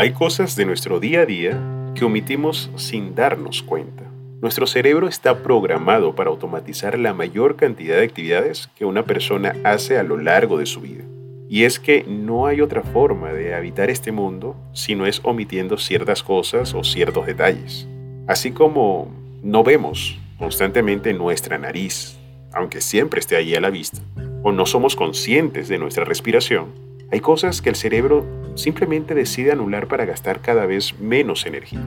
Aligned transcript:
Hay 0.00 0.12
cosas 0.12 0.56
de 0.56 0.64
nuestro 0.64 0.98
día 0.98 1.20
a 1.20 1.26
día 1.26 1.60
que 1.94 2.06
omitimos 2.06 2.70
sin 2.76 3.14
darnos 3.14 3.62
cuenta. 3.62 4.04
Nuestro 4.40 4.66
cerebro 4.66 5.08
está 5.08 5.42
programado 5.42 6.14
para 6.14 6.30
automatizar 6.30 6.98
la 6.98 7.12
mayor 7.12 7.56
cantidad 7.56 7.96
de 7.96 8.04
actividades 8.04 8.70
que 8.74 8.86
una 8.86 9.04
persona 9.04 9.54
hace 9.62 9.98
a 9.98 10.02
lo 10.02 10.16
largo 10.16 10.56
de 10.56 10.64
su 10.64 10.80
vida. 10.80 11.04
Y 11.50 11.64
es 11.64 11.78
que 11.78 12.02
no 12.04 12.46
hay 12.46 12.62
otra 12.62 12.80
forma 12.80 13.34
de 13.34 13.54
habitar 13.54 13.90
este 13.90 14.10
mundo 14.10 14.56
si 14.72 14.94
no 14.94 15.04
es 15.04 15.20
omitiendo 15.22 15.76
ciertas 15.76 16.22
cosas 16.22 16.72
o 16.72 16.82
ciertos 16.82 17.26
detalles. 17.26 17.86
Así 18.26 18.52
como 18.52 19.14
no 19.42 19.62
vemos 19.64 20.18
constantemente 20.38 21.12
nuestra 21.12 21.58
nariz, 21.58 22.16
aunque 22.54 22.80
siempre 22.80 23.20
esté 23.20 23.36
allí 23.36 23.54
a 23.54 23.60
la 23.60 23.68
vista, 23.68 24.00
o 24.42 24.50
no 24.50 24.64
somos 24.64 24.96
conscientes 24.96 25.68
de 25.68 25.76
nuestra 25.76 26.06
respiración, 26.06 26.89
hay 27.12 27.20
cosas 27.20 27.60
que 27.60 27.70
el 27.70 27.76
cerebro 27.76 28.24
simplemente 28.54 29.14
decide 29.14 29.52
anular 29.52 29.88
para 29.88 30.04
gastar 30.04 30.40
cada 30.40 30.66
vez 30.66 30.98
menos 31.00 31.46
energía. 31.46 31.80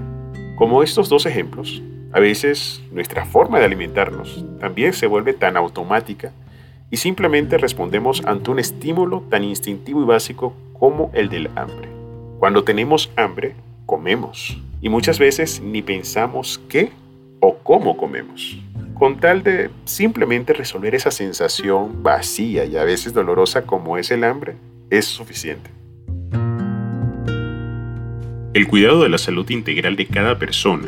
Como 0.56 0.84
estos 0.84 1.10
dos 1.10 1.26
ejemplos, 1.26 1.82
a 2.12 2.20
veces 2.20 2.82
nuestra 2.92 3.26
forma 3.26 3.60
de 3.60 3.66
alimentarnos 3.66 4.46
también 4.60 4.94
se 4.94 5.08
vuelve 5.08 5.34
tan 5.34 5.58
automática 5.58 6.32
y 6.92 6.98
simplemente 6.98 7.58
respondemos 7.58 8.24
ante 8.26 8.52
un 8.52 8.60
estímulo 8.60 9.24
tan 9.30 9.44
instintivo 9.44 10.02
y 10.04 10.06
básico 10.06 10.54
como 10.78 11.10
el 11.14 11.30
del 11.30 11.50
hambre. 11.56 11.90
Cuando 12.40 12.64
tenemos 12.64 13.10
hambre, 13.16 13.56
comemos 13.86 14.62
y 14.82 14.90
muchas 14.90 15.18
veces 15.18 15.62
ni 15.62 15.82
pensamos 15.82 16.62
qué 16.70 16.92
o 17.40 17.58
cómo 17.58 17.98
comemos, 17.98 18.58
con 18.94 19.20
tal 19.20 19.42
de 19.44 19.70
simplemente 19.86 20.54
resolver 20.54 20.94
esa 20.94 21.12
sensación 21.12 22.04
vacía 22.04 22.66
y 22.66 22.78
a 22.78 22.84
veces 22.84 23.14
dolorosa 23.14 23.64
como 23.64 23.98
es 23.98 24.12
el 24.12 24.24
hambre, 24.24 24.56
es 24.90 25.06
suficiente. 25.06 25.70
El 28.54 28.68
cuidado 28.68 29.04
de 29.04 29.10
la 29.10 29.18
salud 29.18 29.50
integral 29.50 29.96
de 29.96 30.06
cada 30.06 30.38
persona 30.38 30.88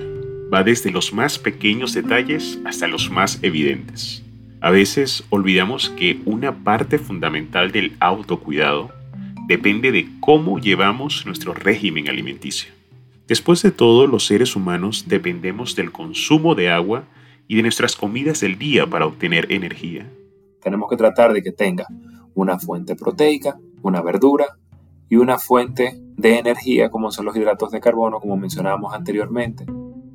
va 0.53 0.63
desde 0.63 0.91
los 0.91 1.13
más 1.13 1.39
pequeños 1.39 1.93
detalles 1.93 2.59
hasta 2.65 2.87
los 2.87 3.09
más 3.09 3.39
evidentes. 3.41 4.23
A 4.61 4.69
veces 4.69 5.23
olvidamos 5.29 5.89
que 5.89 6.19
una 6.25 6.63
parte 6.63 6.97
fundamental 6.99 7.71
del 7.71 7.95
autocuidado 7.99 8.91
depende 9.47 9.91
de 9.91 10.07
cómo 10.19 10.59
llevamos 10.59 11.25
nuestro 11.25 11.53
régimen 11.53 12.07
alimenticio. 12.09 12.71
Después 13.27 13.61
de 13.63 13.71
todo, 13.71 14.05
los 14.05 14.25
seres 14.25 14.55
humanos 14.55 15.05
dependemos 15.07 15.75
del 15.75 15.91
consumo 15.91 16.53
de 16.53 16.69
agua 16.69 17.05
y 17.47 17.55
de 17.55 17.63
nuestras 17.63 17.95
comidas 17.95 18.41
del 18.41 18.57
día 18.57 18.87
para 18.87 19.05
obtener 19.05 19.51
energía. 19.51 20.07
Tenemos 20.61 20.89
que 20.89 20.97
tratar 20.97 21.33
de 21.33 21.41
que 21.41 21.51
tenga 21.51 21.85
una 22.33 22.59
fuente 22.59 22.95
proteica, 22.95 23.57
una 23.85 24.01
verdura 24.01 24.57
y 25.09 25.17
una 25.17 25.37
fuente 25.37 25.93
de 26.17 26.39
energía 26.39 26.89
como 26.89 27.11
son 27.11 27.25
los 27.25 27.35
hidratos 27.37 27.71
de 27.71 27.79
carbono, 27.79 28.19
como 28.19 28.35
mencionábamos 28.35 28.95
anteriormente, 28.95 29.65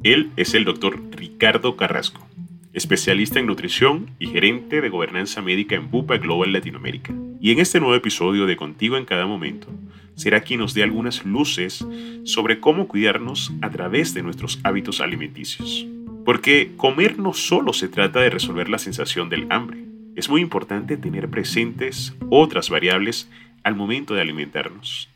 él 0.02 0.32
es 0.36 0.54
el 0.54 0.64
doctor 0.64 1.00
Ricardo 1.12 1.76
Carrasco, 1.76 2.26
especialista 2.72 3.38
en 3.38 3.46
nutrición 3.46 4.10
y 4.18 4.26
gerente 4.26 4.80
de 4.80 4.88
gobernanza 4.88 5.40
médica 5.40 5.76
en 5.76 5.88
Bupa 5.88 6.16
Global 6.16 6.52
Latinoamérica. 6.52 7.14
Y 7.40 7.52
en 7.52 7.60
este 7.60 7.78
nuevo 7.78 7.94
episodio 7.94 8.46
de 8.46 8.56
Contigo 8.56 8.96
en 8.96 9.04
cada 9.04 9.26
momento, 9.26 9.68
será 10.16 10.40
quien 10.40 10.58
nos 10.58 10.74
dé 10.74 10.82
algunas 10.82 11.24
luces 11.24 11.86
sobre 12.24 12.58
cómo 12.58 12.88
cuidarnos 12.88 13.52
a 13.62 13.70
través 13.70 14.14
de 14.14 14.24
nuestros 14.24 14.58
hábitos 14.64 15.00
alimenticios. 15.00 15.86
Porque 16.24 16.72
comer 16.76 17.20
no 17.20 17.34
solo 17.34 17.72
se 17.72 17.86
trata 17.86 18.20
de 18.20 18.30
resolver 18.30 18.68
la 18.68 18.78
sensación 18.78 19.28
del 19.28 19.46
hambre, 19.50 19.84
es 20.16 20.28
muy 20.28 20.40
importante 20.40 20.96
tener 20.96 21.30
presentes 21.30 22.14
otras 22.30 22.68
variables 22.68 23.30
al 23.62 23.76
momento 23.76 24.14
de 24.14 24.20
alimentarnos. 24.20 25.08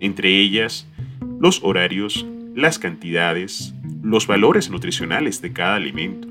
Entre 0.00 0.38
ellas, 0.40 0.86
los 1.40 1.62
horarios, 1.62 2.26
las 2.54 2.78
cantidades, 2.78 3.74
los 4.02 4.26
valores 4.26 4.70
nutricionales 4.70 5.40
de 5.40 5.52
cada 5.52 5.76
alimento, 5.76 6.28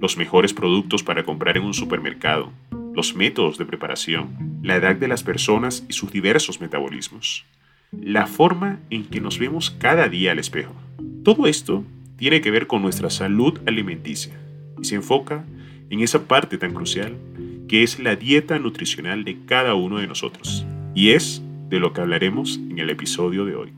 los 0.00 0.16
mejores 0.16 0.54
productos 0.54 1.02
para 1.02 1.24
comprar 1.24 1.56
en 1.56 1.64
un 1.64 1.74
supermercado, 1.74 2.52
los 2.94 3.14
métodos 3.14 3.58
de 3.58 3.66
preparación, 3.66 4.60
la 4.62 4.76
edad 4.76 4.96
de 4.96 5.08
las 5.08 5.22
personas 5.22 5.84
y 5.88 5.92
sus 5.92 6.10
diversos 6.10 6.60
metabolismos, 6.60 7.44
la 7.92 8.26
forma 8.26 8.78
en 8.90 9.04
que 9.04 9.20
nos 9.20 9.38
vemos 9.38 9.70
cada 9.70 10.08
día 10.08 10.32
al 10.32 10.38
espejo. 10.38 10.74
Todo 11.22 11.46
esto 11.46 11.84
tiene 12.16 12.40
que 12.40 12.50
ver 12.50 12.66
con 12.66 12.82
nuestra 12.82 13.10
salud 13.10 13.58
alimenticia 13.66 14.34
y 14.80 14.84
se 14.84 14.94
enfoca 14.94 15.44
en 15.90 16.00
esa 16.00 16.26
parte 16.26 16.58
tan 16.58 16.72
crucial 16.72 17.16
que 17.68 17.82
es 17.82 17.98
la 17.98 18.16
dieta 18.16 18.58
nutricional 18.58 19.24
de 19.24 19.38
cada 19.46 19.74
uno 19.74 19.98
de 19.98 20.06
nosotros. 20.06 20.66
Y 20.94 21.12
es 21.12 21.42
de 21.68 21.78
lo 21.78 21.92
que 21.92 22.00
hablaremos 22.00 22.56
en 22.56 22.78
el 22.78 22.90
episodio 22.90 23.44
de 23.44 23.54
hoy. 23.54 23.72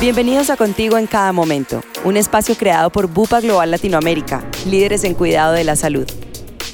Bienvenidos 0.00 0.48
a 0.48 0.56
Contigo 0.56 0.96
en 0.96 1.06
cada 1.06 1.32
momento, 1.32 1.82
un 2.04 2.16
espacio 2.16 2.54
creado 2.54 2.90
por 2.90 3.08
Bupa 3.08 3.40
Global 3.40 3.70
Latinoamérica, 3.70 4.48
líderes 4.64 5.02
en 5.04 5.14
cuidado 5.14 5.52
de 5.52 5.64
la 5.64 5.74
salud. 5.74 6.06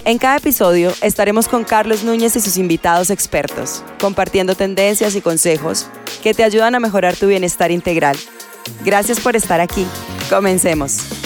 En 0.05 0.19
cada 0.19 0.37
episodio 0.37 0.93
estaremos 1.01 1.49
con 1.49 1.65
Carlos 1.65 2.05
Núñez 2.05 2.37
y 2.37 2.41
sus 2.41 2.59
invitados 2.59 3.09
expertos, 3.09 3.83
compartiendo 3.99 4.55
tendencias 4.55 5.17
y 5.17 5.23
consejos 5.23 5.89
que 6.23 6.35
te 6.35 6.45
ayudan 6.45 6.75
a 6.75 6.81
mejorar 6.81 7.17
tu 7.17 7.27
bienestar 7.27 7.71
integral. 7.71 8.17
Gracias 8.85 9.19
por 9.21 9.37
estar 9.37 9.61
aquí. 9.61 9.87
Comencemos. 10.29 11.24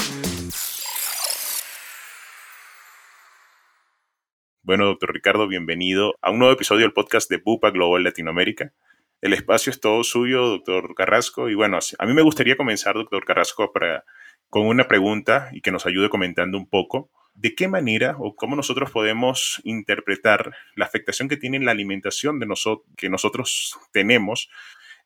Bueno, 4.68 4.84
doctor 4.84 5.14
Ricardo, 5.14 5.48
bienvenido 5.48 6.14
a 6.20 6.30
un 6.30 6.40
nuevo 6.40 6.52
episodio 6.52 6.82
del 6.82 6.92
podcast 6.92 7.30
de 7.30 7.38
Bupa 7.38 7.70
Global 7.70 8.04
Latinoamérica. 8.04 8.74
El 9.22 9.32
espacio 9.32 9.70
es 9.70 9.80
todo 9.80 10.04
suyo, 10.04 10.46
doctor 10.46 10.94
Carrasco. 10.94 11.48
Y 11.48 11.54
bueno, 11.54 11.78
a 11.98 12.04
mí 12.04 12.12
me 12.12 12.20
gustaría 12.20 12.58
comenzar, 12.58 12.94
doctor 12.94 13.24
Carrasco, 13.24 13.72
para, 13.72 14.04
con 14.50 14.66
una 14.66 14.86
pregunta 14.86 15.48
y 15.52 15.62
que 15.62 15.70
nos 15.70 15.86
ayude 15.86 16.10
comentando 16.10 16.58
un 16.58 16.68
poco. 16.68 17.10
¿De 17.32 17.54
qué 17.54 17.66
manera 17.66 18.16
o 18.18 18.36
cómo 18.36 18.56
nosotros 18.56 18.90
podemos 18.90 19.62
interpretar 19.64 20.54
la 20.76 20.84
afectación 20.84 21.30
que 21.30 21.38
tiene 21.38 21.60
la 21.60 21.70
alimentación 21.70 22.38
de 22.38 22.44
nosotros, 22.44 22.86
que 22.98 23.08
nosotros 23.08 23.74
tenemos 23.90 24.50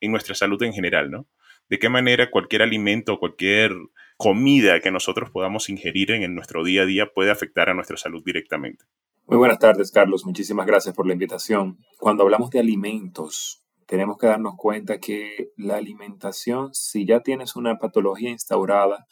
en 0.00 0.11
nuestra 0.11 0.34
salud 0.34 0.61
en 0.65 0.73
general, 0.73 1.09
¿no? 1.12 1.29
¿De 1.69 1.79
qué 1.79 1.89
manera 1.89 2.33
cualquier 2.33 2.62
alimento, 2.62 3.21
cualquier 3.21 3.77
comida 4.17 4.81
que 4.81 4.91
nosotros 4.91 5.31
podamos 5.31 5.69
ingerir 5.69 6.11
en 6.11 6.34
nuestro 6.34 6.65
día 6.65 6.83
a 6.83 6.87
día 6.87 7.12
puede 7.15 7.31
afectar 7.31 7.71
a 7.71 7.75
nuestra 7.75 7.97
salud 7.97 8.25
directamente? 8.27 8.87
Muy 9.27 9.38
buenas 9.38 9.60
tardes, 9.60 9.93
Carlos. 9.93 10.27
Muchísimas 10.27 10.66
gracias 10.66 10.94
por 10.97 11.06
la 11.06 11.12
invitación. 11.12 11.78
Cuando 11.99 12.25
hablamos 12.25 12.50
de 12.50 12.59
alimentos, 12.59 13.62
tenemos 13.87 14.19
que 14.19 14.27
darnos 14.27 14.55
cuenta 14.56 14.99
que 14.99 15.50
la 15.56 15.77
alimentación, 15.77 16.75
si 16.75 17.06
ya 17.06 17.21
tienes 17.21 17.55
una 17.55 17.78
patología 17.78 18.31
instaurada, 18.31 19.06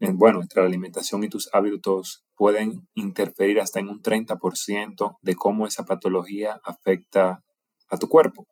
bueno, 0.00 0.40
entre 0.40 0.62
la 0.62 0.68
alimentación 0.68 1.24
y 1.24 1.28
tus 1.28 1.50
hábitos 1.52 2.24
pueden 2.36 2.88
interferir 2.94 3.60
hasta 3.60 3.80
en 3.80 3.88
un 3.88 4.00
30% 4.00 5.16
de 5.20 5.34
cómo 5.34 5.66
esa 5.66 5.84
patología 5.84 6.60
afecta 6.64 7.42
a 7.90 7.96
tu 7.98 8.08
cuerpo. 8.08 8.46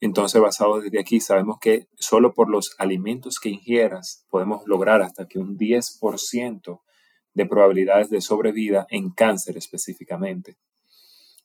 Entonces, 0.00 0.40
basado 0.40 0.80
desde 0.80 1.00
aquí, 1.00 1.20
sabemos 1.20 1.56
que 1.60 1.86
solo 1.96 2.34
por 2.34 2.50
los 2.50 2.74
alimentos 2.78 3.40
que 3.40 3.48
ingieras 3.48 4.26
podemos 4.28 4.62
lograr 4.66 5.00
hasta 5.00 5.26
que 5.26 5.38
un 5.38 5.56
10% 5.56 6.80
de 7.34 7.46
probabilidades 7.46 8.10
de 8.10 8.20
sobrevida 8.20 8.86
en 8.90 9.10
cáncer 9.10 9.56
específicamente. 9.56 10.56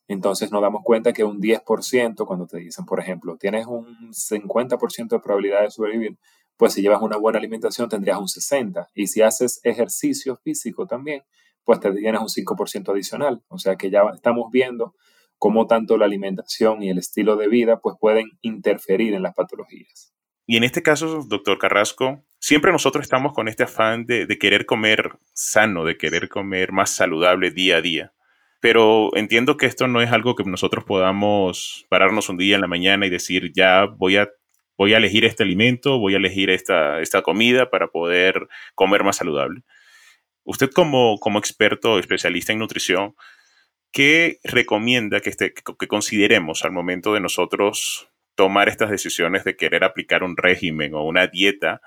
Entonces 0.08 0.52
nos 0.52 0.62
damos 0.62 0.82
cuenta 0.84 1.12
que 1.12 1.24
un 1.24 1.40
10%, 1.40 2.26
cuando 2.26 2.46
te 2.46 2.58
dicen, 2.58 2.84
por 2.86 3.00
ejemplo, 3.00 3.36
tienes 3.36 3.66
un 3.66 4.12
50% 4.12 5.08
de 5.08 5.18
probabilidad 5.18 5.62
de 5.62 5.70
sobrevivir, 5.70 6.18
pues 6.56 6.72
si 6.72 6.82
llevas 6.82 7.02
una 7.02 7.16
buena 7.16 7.38
alimentación 7.38 7.88
tendrías 7.88 8.18
un 8.18 8.26
60%. 8.26 8.88
Y 8.94 9.08
si 9.08 9.22
haces 9.22 9.60
ejercicio 9.64 10.36
físico 10.36 10.86
también, 10.86 11.22
pues 11.64 11.80
te 11.80 11.92
tienes 11.92 12.20
un 12.20 12.28
5% 12.28 12.92
adicional. 12.92 13.42
O 13.48 13.58
sea 13.58 13.76
que 13.76 13.90
ya 13.90 14.02
estamos 14.14 14.50
viendo 14.50 14.94
cómo 15.38 15.66
tanto 15.66 15.98
la 15.98 16.06
alimentación 16.06 16.82
y 16.82 16.90
el 16.90 16.98
estilo 16.98 17.36
de 17.36 17.48
vida 17.48 17.80
pues 17.80 17.96
pueden 18.00 18.26
interferir 18.40 19.14
en 19.14 19.22
las 19.22 19.34
patologías. 19.34 20.15
Y 20.46 20.56
en 20.56 20.64
este 20.64 20.82
caso, 20.82 21.24
doctor 21.26 21.58
Carrasco, 21.58 22.24
siempre 22.38 22.70
nosotros 22.70 23.02
estamos 23.02 23.32
con 23.32 23.48
este 23.48 23.64
afán 23.64 24.06
de, 24.06 24.26
querer 24.38 24.64
comer 24.64 25.18
sano, 25.32 25.84
de 25.84 25.96
querer 25.96 26.28
comer 26.28 26.70
más 26.70 26.94
saludable 26.94 27.50
día 27.50 27.78
a 27.78 27.80
día. 27.80 28.12
Pero 28.60 29.10
entiendo 29.16 29.56
que 29.56 29.66
esto 29.66 29.88
no 29.88 30.00
es 30.00 30.12
algo 30.12 30.36
que 30.36 30.44
nosotros 30.44 30.84
podamos 30.84 31.84
pararnos 31.88 32.28
un 32.28 32.36
día 32.36 32.54
en 32.54 32.60
la 32.60 32.68
mañana 32.68 33.06
y 33.06 33.10
decir, 33.10 33.52
ya 33.54 33.86
voy 33.86 34.18
a, 34.18 34.30
voy 34.78 34.94
a 34.94 34.98
elegir 34.98 35.24
este 35.24 35.42
alimento, 35.42 35.98
voy 35.98 36.14
a 36.14 36.18
elegir 36.18 36.48
esta, 36.50 37.00
esta 37.00 37.22
comida 37.22 37.68
para 37.68 37.88
poder 37.88 38.46
comer 38.76 39.02
más 39.02 39.16
saludable. 39.16 39.62
Usted 40.44 40.70
como, 40.70 41.18
como 41.18 41.40
experto, 41.40 41.98
especialista 41.98 42.52
en 42.52 42.60
nutrición, 42.60 43.16
¿qué 43.90 44.38
recomienda 44.44 45.18
que, 45.20 45.30
este, 45.30 45.52
que 45.52 45.88
consideremos 45.88 46.64
al 46.64 46.70
momento 46.70 47.14
de 47.14 47.20
nosotros 47.20 48.08
tomar 48.36 48.68
estas 48.68 48.90
decisiones 48.90 49.42
de 49.44 49.56
querer 49.56 49.82
aplicar 49.82 50.22
un 50.22 50.36
régimen 50.36 50.94
o 50.94 51.02
una 51.02 51.26
dieta 51.26 51.80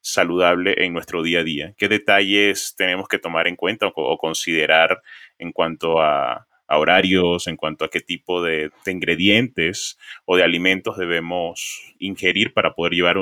saludable 0.00 0.84
en 0.84 0.92
nuestro 0.92 1.22
día 1.22 1.40
a 1.40 1.44
día? 1.44 1.74
¿Qué 1.76 1.88
detalles 1.88 2.74
tenemos 2.76 3.08
que 3.08 3.18
tomar 3.18 3.48
en 3.48 3.56
cuenta 3.56 3.90
o, 3.92 4.18
considerar 4.18 5.02
en 5.38 5.50
cuanto 5.50 6.00
a, 6.00 6.46
horarios, 6.68 7.46
en 7.46 7.56
cuanto 7.56 7.84
a 7.84 7.90
qué 7.90 8.00
tipo 8.00 8.42
de, 8.42 8.70
ingredientes 8.86 9.98
o 10.24 10.36
de 10.36 10.42
alimentos 10.42 10.96
debemos 10.96 11.94
ingerir 11.98 12.52
para 12.52 12.74
poder 12.74 12.94
llevar 12.94 13.16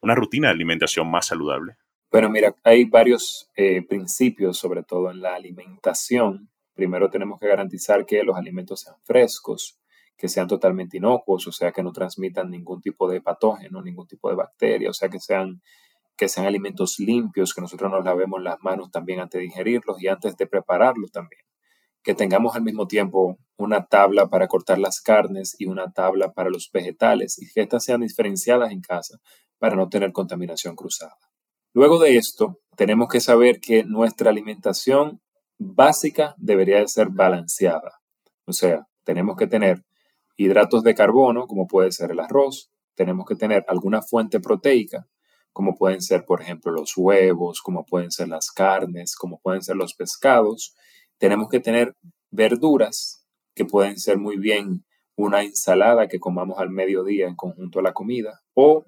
una 0.00 0.14
rutina 0.14 0.48
de 0.48 0.54
alimentación 0.54 1.10
más 1.10 1.26
saludable? 1.26 1.76
Bueno, 2.10 2.30
mira, 2.30 2.54
hay 2.62 2.84
varios 2.84 3.50
eh, 3.56 3.82
principios, 3.82 4.58
sobre 4.58 4.82
todo 4.82 5.10
en 5.10 5.20
la 5.20 5.34
alimentación. 5.34 6.48
Primero 6.74 7.10
tenemos 7.10 7.38
que 7.38 7.48
garantizar 7.48 8.06
que 8.06 8.22
los 8.22 8.36
alimentos 8.36 8.80
sean 8.80 8.96
frescos, 9.04 9.78
que 10.16 10.28
sean 10.28 10.48
totalmente 10.48 10.96
inocuos, 10.96 11.46
o 11.46 11.52
sea, 11.52 11.72
que 11.72 11.82
no 11.82 11.92
transmitan 11.92 12.50
ningún 12.50 12.80
tipo 12.80 13.08
de 13.08 13.20
patógeno, 13.20 13.82
ningún 13.82 14.06
tipo 14.06 14.30
de 14.30 14.36
bacteria, 14.36 14.90
o 14.90 14.94
sea, 14.94 15.08
que 15.08 15.20
sean, 15.20 15.62
que 16.16 16.28
sean 16.28 16.46
alimentos 16.46 16.98
limpios, 16.98 17.52
que 17.52 17.60
nosotros 17.60 17.90
nos 17.90 18.04
lavemos 18.04 18.42
las 18.42 18.56
manos 18.62 18.90
también 18.90 19.20
antes 19.20 19.38
de 19.38 19.46
ingerirlos 19.46 20.00
y 20.02 20.08
antes 20.08 20.36
de 20.36 20.46
prepararlos 20.46 21.12
también. 21.12 21.42
Que 22.02 22.14
tengamos 22.14 22.56
al 22.56 22.62
mismo 22.62 22.86
tiempo 22.86 23.36
una 23.56 23.86
tabla 23.86 24.28
para 24.28 24.48
cortar 24.48 24.78
las 24.78 25.00
carnes 25.00 25.56
y 25.58 25.66
una 25.66 25.92
tabla 25.92 26.32
para 26.32 26.50
los 26.50 26.70
vegetales 26.72 27.40
y 27.40 27.52
que 27.52 27.62
estas 27.62 27.84
sean 27.84 28.00
diferenciadas 28.00 28.70
en 28.70 28.80
casa 28.80 29.18
para 29.58 29.76
no 29.76 29.88
tener 29.88 30.12
contaminación 30.12 30.76
cruzada. 30.76 31.16
Luego 31.74 31.98
de 31.98 32.16
esto, 32.16 32.60
tenemos 32.76 33.08
que 33.08 33.20
saber 33.20 33.60
que 33.60 33.84
nuestra 33.84 34.30
alimentación 34.30 35.20
básica 35.58 36.34
debería 36.38 36.78
de 36.78 36.88
ser 36.88 37.08
balanceada. 37.10 38.00
O 38.46 38.52
sea, 38.52 38.86
tenemos 39.04 39.36
que 39.36 39.46
tener 39.46 39.82
hidratos 40.36 40.82
de 40.82 40.94
carbono, 40.94 41.46
como 41.46 41.66
puede 41.66 41.92
ser 41.92 42.10
el 42.10 42.20
arroz, 42.20 42.70
tenemos 42.94 43.26
que 43.26 43.36
tener 43.36 43.64
alguna 43.68 44.02
fuente 44.02 44.40
proteica, 44.40 45.06
como 45.52 45.74
pueden 45.74 46.02
ser, 46.02 46.24
por 46.24 46.42
ejemplo, 46.42 46.72
los 46.72 46.96
huevos, 46.96 47.62
como 47.62 47.84
pueden 47.86 48.10
ser 48.10 48.28
las 48.28 48.50
carnes, 48.50 49.16
como 49.16 49.38
pueden 49.40 49.62
ser 49.62 49.76
los 49.76 49.94
pescados. 49.94 50.74
Tenemos 51.18 51.48
que 51.48 51.60
tener 51.60 51.94
verduras, 52.30 53.26
que 53.54 53.64
pueden 53.64 53.98
ser 53.98 54.18
muy 54.18 54.36
bien 54.36 54.84
una 55.16 55.42
ensalada 55.42 56.08
que 56.08 56.20
comamos 56.20 56.58
al 56.58 56.68
mediodía 56.68 57.26
en 57.26 57.36
conjunto 57.36 57.78
a 57.78 57.82
la 57.82 57.94
comida, 57.94 58.42
o 58.52 58.84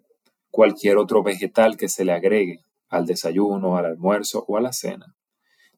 cualquier 0.50 0.99
otro 0.99 1.23
vegetal 1.23 1.77
que 1.77 1.89
se 1.89 2.05
le 2.05 2.12
agregue 2.12 2.65
al 2.89 3.06
desayuno, 3.06 3.77
al 3.79 3.87
almuerzo 3.87 4.45
o 4.47 4.56
a 4.56 4.61
la 4.61 4.73
cena. 4.73 5.18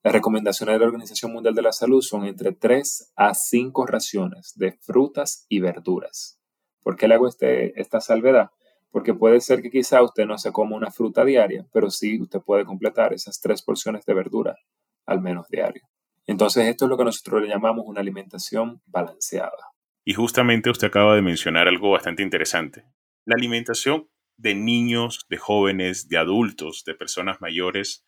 Las 0.03 0.15
recomendaciones 0.15 0.75
de 0.75 0.79
la 0.79 0.87
Organización 0.87 1.33
Mundial 1.33 1.55
de 1.55 1.63
la 1.63 1.73
Salud 1.73 2.01
son 2.01 2.25
entre 2.25 2.53
3 2.53 3.13
a 3.17 3.35
5 3.35 3.87
raciones 3.87 4.55
de 4.57 4.73
frutas 4.73 5.45
y 5.51 5.61
verduras. 5.61 6.41
¿Por 6.83 6.97
qué 6.97 7.07
le 7.07 7.15
hago 7.15 7.29
este, 7.29 7.79
esta 7.79 8.01
salvedad? 8.01 8.51
Porque 8.91 9.13
puede 9.13 9.41
ser 9.43 9.61
que 9.61 9.71
quizá 9.71 10.03
usted 10.03 10.25
no 10.25 10.39
se 10.39 10.53
coma 10.53 10.77
una 10.77 10.91
fruta 10.91 11.25
diaria, 11.25 11.67
pero 11.73 11.91
sí 11.91 12.19
usted 12.21 12.41
puede 12.41 12.65
completar 12.65 13.13
esas 13.13 13.41
tres 13.41 13.63
porciones 13.63 14.07
de 14.07 14.15
verdura 14.15 14.57
al 15.05 15.21
menos 15.21 15.49
diario. 15.49 15.83
Entonces 16.27 16.67
esto 16.67 16.87
es 16.87 16.89
lo 16.89 16.97
que 16.97 17.05
nosotros 17.05 17.43
le 17.43 17.49
llamamos 17.49 17.85
una 17.87 18.01
alimentación 18.01 18.81
balanceada. 18.87 19.75
Y 20.05 20.15
justamente 20.15 20.71
usted 20.71 20.87
acaba 20.87 21.15
de 21.15 21.23
mencionar 21.23 21.69
algo 21.69 21.91
bastante 21.91 22.23
interesante. 22.23 22.85
La 23.27 23.35
alimentación 23.35 24.09
de 24.37 24.55
niños, 24.55 25.27
de 25.29 25.37
jóvenes, 25.37 26.09
de 26.09 26.17
adultos, 26.17 26.85
de 26.87 26.95
personas 26.95 27.41
mayores, 27.41 28.05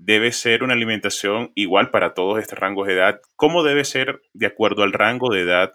debe 0.00 0.32
ser 0.32 0.62
una 0.62 0.72
alimentación 0.72 1.52
igual 1.54 1.90
para 1.90 2.14
todos 2.14 2.40
estos 2.40 2.58
rangos 2.58 2.86
de 2.86 2.94
edad. 2.94 3.20
¿Cómo 3.36 3.62
debe 3.62 3.84
ser 3.84 4.22
de 4.32 4.46
acuerdo 4.46 4.82
al 4.82 4.94
rango 4.94 5.30
de 5.30 5.42
edad 5.42 5.72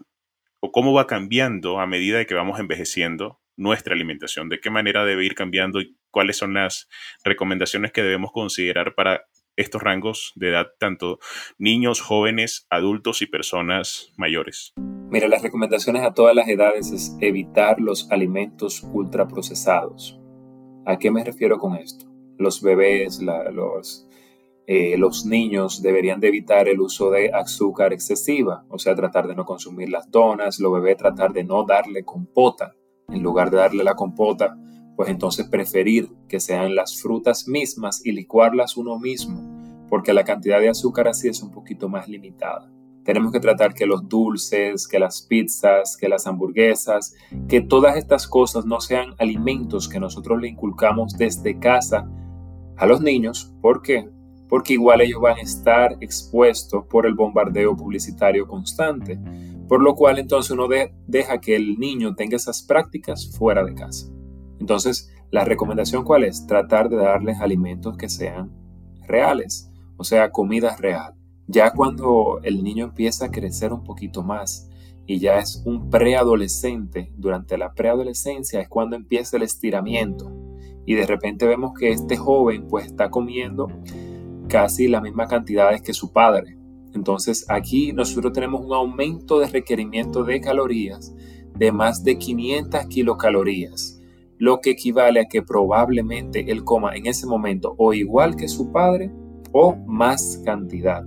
o 0.59 0.71
cómo 0.71 0.93
va 0.93 1.05
cambiando 1.05 1.79
a 1.79 1.85
medida 1.85 2.25
que 2.25 2.33
vamos 2.33 2.59
envejeciendo 2.59 3.39
nuestra 3.55 3.93
alimentación? 3.93 4.49
¿De 4.49 4.59
qué 4.59 4.71
manera 4.71 5.05
debe 5.05 5.25
ir 5.25 5.35
cambiando 5.35 5.79
y 5.79 5.95
cuáles 6.09 6.37
son 6.37 6.55
las 6.55 6.89
recomendaciones 7.23 7.91
que 7.91 8.01
debemos 8.01 8.31
considerar 8.31 8.95
para 8.95 9.25
estos 9.55 9.81
rangos 9.81 10.33
de 10.35 10.49
edad, 10.49 10.67
tanto 10.79 11.19
niños, 11.59 12.01
jóvenes, 12.01 12.65
adultos 12.71 13.21
y 13.21 13.27
personas 13.27 14.11
mayores? 14.17 14.73
Mira, 15.11 15.27
las 15.27 15.43
recomendaciones 15.43 16.01
a 16.01 16.15
todas 16.15 16.35
las 16.35 16.47
edades 16.47 16.91
es 16.91 17.15
evitar 17.21 17.79
los 17.79 18.11
alimentos 18.11 18.81
ultraprocesados. 18.91 20.19
¿A 20.87 20.97
qué 20.97 21.11
me 21.11 21.23
refiero 21.23 21.59
con 21.59 21.75
esto? 21.75 22.05
Los 22.37 22.61
bebés, 22.61 23.21
los, 23.21 24.04
eh, 24.67 24.97
los 24.97 25.25
niños 25.25 25.81
deberían 25.83 26.19
de 26.19 26.29
evitar 26.29 26.67
el 26.67 26.79
uso 26.79 27.11
de 27.11 27.31
azúcar 27.31 27.93
excesiva, 27.93 28.65
o 28.69 28.79
sea, 28.79 28.95
tratar 28.95 29.27
de 29.27 29.35
no 29.35 29.45
consumir 29.45 29.89
las 29.89 30.09
donas, 30.09 30.59
los 30.59 30.73
bebés 30.73 30.97
tratar 30.97 31.33
de 31.33 31.43
no 31.43 31.65
darle 31.65 32.03
compota. 32.03 32.75
En 33.09 33.21
lugar 33.21 33.51
de 33.51 33.57
darle 33.57 33.83
la 33.83 33.93
compota, 33.93 34.57
pues 34.95 35.09
entonces 35.09 35.47
preferir 35.47 36.09
que 36.27 36.39
sean 36.39 36.73
las 36.73 36.99
frutas 36.99 37.47
mismas 37.47 38.03
y 38.03 38.11
licuarlas 38.11 38.75
uno 38.75 38.97
mismo, 38.97 39.85
porque 39.87 40.13
la 40.13 40.23
cantidad 40.23 40.59
de 40.59 40.69
azúcar 40.69 41.07
así 41.07 41.27
es 41.27 41.43
un 41.43 41.51
poquito 41.51 41.87
más 41.87 42.07
limitada. 42.07 42.71
Tenemos 43.03 43.31
que 43.31 43.39
tratar 43.39 43.75
que 43.75 43.85
los 43.85 44.09
dulces, 44.09 44.87
que 44.87 44.97
las 44.97 45.21
pizzas, 45.21 45.95
que 45.95 46.09
las 46.09 46.25
hamburguesas, 46.25 47.13
que 47.47 47.61
todas 47.61 47.97
estas 47.97 48.27
cosas 48.27 48.65
no 48.65 48.81
sean 48.81 49.13
alimentos 49.19 49.87
que 49.87 49.99
nosotros 49.99 50.41
le 50.41 50.47
inculcamos 50.47 51.13
desde 51.15 51.59
casa 51.59 52.09
a 52.77 52.85
los 52.87 53.01
niños. 53.01 53.53
¿Por 53.61 53.83
qué? 53.83 54.09
Porque 54.47 54.73
igual 54.73 55.01
ellos 55.01 55.21
van 55.21 55.37
a 55.37 55.41
estar 55.41 55.97
expuestos 56.01 56.85
por 56.87 57.05
el 57.05 57.15
bombardeo 57.15 57.75
publicitario 57.75 58.47
constante. 58.47 59.19
Por 59.67 59.81
lo 59.81 59.95
cual 59.95 60.19
entonces 60.19 60.51
uno 60.51 60.67
deja 61.07 61.41
que 61.41 61.55
el 61.55 61.79
niño 61.79 62.15
tenga 62.15 62.35
esas 62.35 62.61
prácticas 62.61 63.35
fuera 63.35 63.63
de 63.63 63.73
casa. 63.73 64.07
Entonces, 64.59 65.11
la 65.31 65.43
recomendación 65.43 66.03
cuál 66.03 66.23
es? 66.23 66.45
Tratar 66.45 66.89
de 66.89 66.97
darles 66.97 67.41
alimentos 67.41 67.97
que 67.97 68.09
sean 68.09 68.51
reales, 69.07 69.71
o 69.97 70.03
sea, 70.03 70.31
comida 70.31 70.75
real. 70.77 71.13
Ya 71.47 71.71
cuando 71.71 72.39
el 72.43 72.63
niño 72.63 72.85
empieza 72.85 73.25
a 73.25 73.31
crecer 73.31 73.73
un 73.73 73.83
poquito 73.83 74.23
más 74.23 74.69
y 75.05 75.19
ya 75.19 75.37
es 75.37 75.61
un 75.65 75.89
preadolescente, 75.89 77.11
durante 77.17 77.57
la 77.57 77.73
preadolescencia 77.73 78.61
es 78.61 78.69
cuando 78.69 78.95
empieza 78.95 79.37
el 79.37 79.43
estiramiento 79.43 80.31
y 80.85 80.95
de 80.95 81.05
repente 81.05 81.45
vemos 81.45 81.73
que 81.77 81.89
este 81.89 82.17
joven 82.17 82.67
pues 82.67 82.85
está 82.87 83.09
comiendo 83.09 83.67
casi 84.55 84.87
las 84.87 85.01
mismas 85.01 85.27
cantidades 85.27 85.81
que 85.81 85.93
su 85.93 86.13
padre. 86.13 86.57
Entonces 86.93 87.45
aquí 87.49 87.91
nosotros 87.91 88.31
tenemos 88.31 88.61
un 88.65 88.73
aumento 88.73 89.37
de 89.37 89.47
requerimiento 89.47 90.23
de 90.23 90.39
calorías 90.39 91.13
de 91.57 91.73
más 91.73 92.05
de 92.05 92.17
500 92.17 92.85
kilocalorías, 92.85 93.99
lo 94.37 94.61
que 94.61 94.69
equivale 94.69 95.19
a 95.19 95.25
que 95.25 95.41
probablemente 95.41 96.49
él 96.49 96.63
coma 96.63 96.95
en 96.95 97.05
ese 97.05 97.27
momento 97.27 97.75
o 97.77 97.93
igual 97.93 98.37
que 98.37 98.47
su 98.47 98.71
padre 98.71 99.11
o 99.51 99.75
más 99.87 100.41
cantidad. 100.45 101.03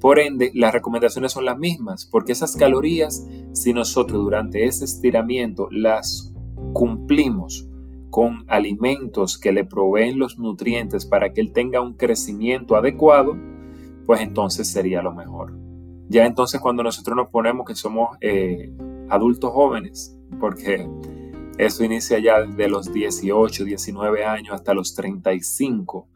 Por 0.00 0.18
ende, 0.18 0.50
las 0.52 0.72
recomendaciones 0.72 1.30
son 1.30 1.44
las 1.44 1.58
mismas, 1.58 2.04
porque 2.10 2.32
esas 2.32 2.56
calorías, 2.56 3.24
si 3.52 3.72
nosotros 3.72 4.24
durante 4.24 4.64
ese 4.64 4.86
estiramiento 4.86 5.68
las 5.70 6.34
cumplimos 6.72 7.68
con 8.12 8.44
alimentos 8.46 9.38
que 9.38 9.52
le 9.52 9.64
proveen 9.64 10.18
los 10.18 10.38
nutrientes 10.38 11.06
para 11.06 11.32
que 11.32 11.40
él 11.40 11.50
tenga 11.50 11.80
un 11.80 11.94
crecimiento 11.94 12.76
adecuado, 12.76 13.34
pues 14.04 14.20
entonces 14.20 14.70
sería 14.70 15.00
lo 15.00 15.14
mejor. 15.14 15.54
Ya 16.10 16.26
entonces 16.26 16.60
cuando 16.60 16.82
nosotros 16.82 17.16
nos 17.16 17.28
ponemos 17.28 17.66
que 17.66 17.74
somos 17.74 18.18
eh, 18.20 18.70
adultos 19.08 19.50
jóvenes, 19.52 20.14
porque 20.38 20.86
eso 21.56 21.84
inicia 21.84 22.18
ya 22.18 22.42
desde 22.42 22.68
los 22.68 22.92
18, 22.92 23.64
19 23.64 24.26
años 24.26 24.54
hasta 24.56 24.74
los 24.74 24.94
35, 24.94 26.06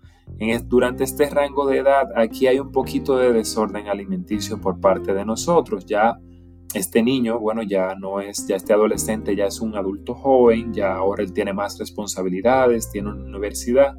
durante 0.67 1.05
este 1.05 1.31
rango 1.31 1.67
de 1.67 1.79
edad, 1.79 2.09
aquí 2.15 2.47
hay 2.47 2.59
un 2.59 2.73
poquito 2.73 3.17
de 3.17 3.33
desorden 3.33 3.89
alimenticio 3.89 4.61
por 4.61 4.81
parte 4.81 5.15
de 5.15 5.25
nosotros. 5.25 5.87
Ya 5.87 6.19
este 6.75 7.03
niño, 7.03 7.39
bueno, 7.39 7.63
ya 7.63 7.95
no 7.95 8.21
es, 8.21 8.47
ya 8.47 8.57
este 8.57 8.73
adolescente 8.73 9.37
ya 9.37 9.47
es 9.47 9.61
un 9.61 9.77
adulto 9.77 10.15
joven, 10.15 10.73
ya 10.73 10.95
ahora 10.95 11.23
él 11.23 11.33
tiene 11.33 11.53
más 11.53 11.79
responsabilidades, 11.79 12.91
tiene 12.91 13.11
una 13.11 13.25
universidad 13.25 13.95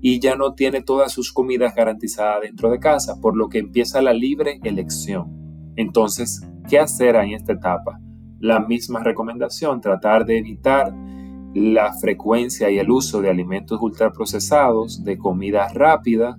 y 0.00 0.20
ya 0.20 0.36
no 0.36 0.54
tiene 0.54 0.82
todas 0.82 1.12
sus 1.12 1.32
comidas 1.32 1.74
garantizadas 1.74 2.42
dentro 2.42 2.70
de 2.70 2.78
casa, 2.78 3.20
por 3.20 3.36
lo 3.36 3.48
que 3.48 3.58
empieza 3.58 4.00
la 4.00 4.12
libre 4.12 4.60
elección. 4.62 5.72
Entonces, 5.76 6.40
¿qué 6.68 6.78
hacer 6.78 7.16
en 7.16 7.32
esta 7.32 7.52
etapa? 7.52 8.00
La 8.38 8.60
misma 8.60 9.02
recomendación, 9.02 9.80
tratar 9.80 10.24
de 10.24 10.38
evitar 10.38 10.94
la 11.54 11.92
frecuencia 11.94 12.70
y 12.70 12.78
el 12.78 12.90
uso 12.90 13.20
de 13.20 13.28
alimentos 13.28 13.78
ultraprocesados, 13.82 15.04
de 15.04 15.18
comida 15.18 15.68
rápida, 15.68 16.38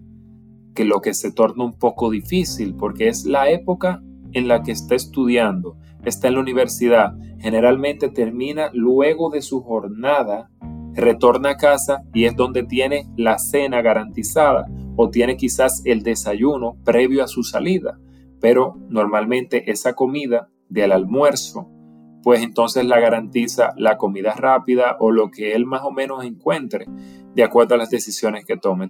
que 0.73 0.85
lo 0.85 1.01
que 1.01 1.13
se 1.13 1.31
torna 1.31 1.65
un 1.65 1.77
poco 1.77 2.09
difícil 2.09 2.75
porque 2.75 3.09
es 3.09 3.25
la 3.25 3.49
época 3.49 4.01
en 4.33 4.47
la 4.47 4.63
que 4.63 4.71
está 4.71 4.95
estudiando, 4.95 5.77
está 6.03 6.27
en 6.27 6.35
la 6.35 6.39
universidad, 6.41 7.13
generalmente 7.39 8.09
termina 8.09 8.69
luego 8.73 9.29
de 9.29 9.41
su 9.41 9.61
jornada, 9.61 10.49
retorna 10.93 11.51
a 11.51 11.57
casa 11.57 12.03
y 12.13 12.25
es 12.25 12.35
donde 12.35 12.63
tiene 12.63 13.07
la 13.15 13.39
cena 13.39 13.81
garantizada 13.81 14.67
o 14.95 15.09
tiene 15.09 15.37
quizás 15.37 15.81
el 15.85 16.03
desayuno 16.03 16.77
previo 16.83 17.23
a 17.23 17.27
su 17.27 17.43
salida, 17.43 17.99
pero 18.39 18.75
normalmente 18.89 19.71
esa 19.71 19.93
comida 19.93 20.49
del 20.69 20.91
almuerzo 20.91 21.67
pues 22.23 22.41
entonces 22.41 22.85
la 22.85 22.99
garantiza 22.99 23.73
la 23.77 23.97
comida 23.97 24.33
rápida 24.33 24.97
o 24.99 25.11
lo 25.11 25.31
que 25.31 25.53
él 25.53 25.65
más 25.65 25.81
o 25.83 25.91
menos 25.91 26.23
encuentre 26.23 26.85
de 27.33 27.43
acuerdo 27.43 27.75
a 27.75 27.77
las 27.77 27.89
decisiones 27.89 28.45
que 28.45 28.57
tomen. 28.57 28.89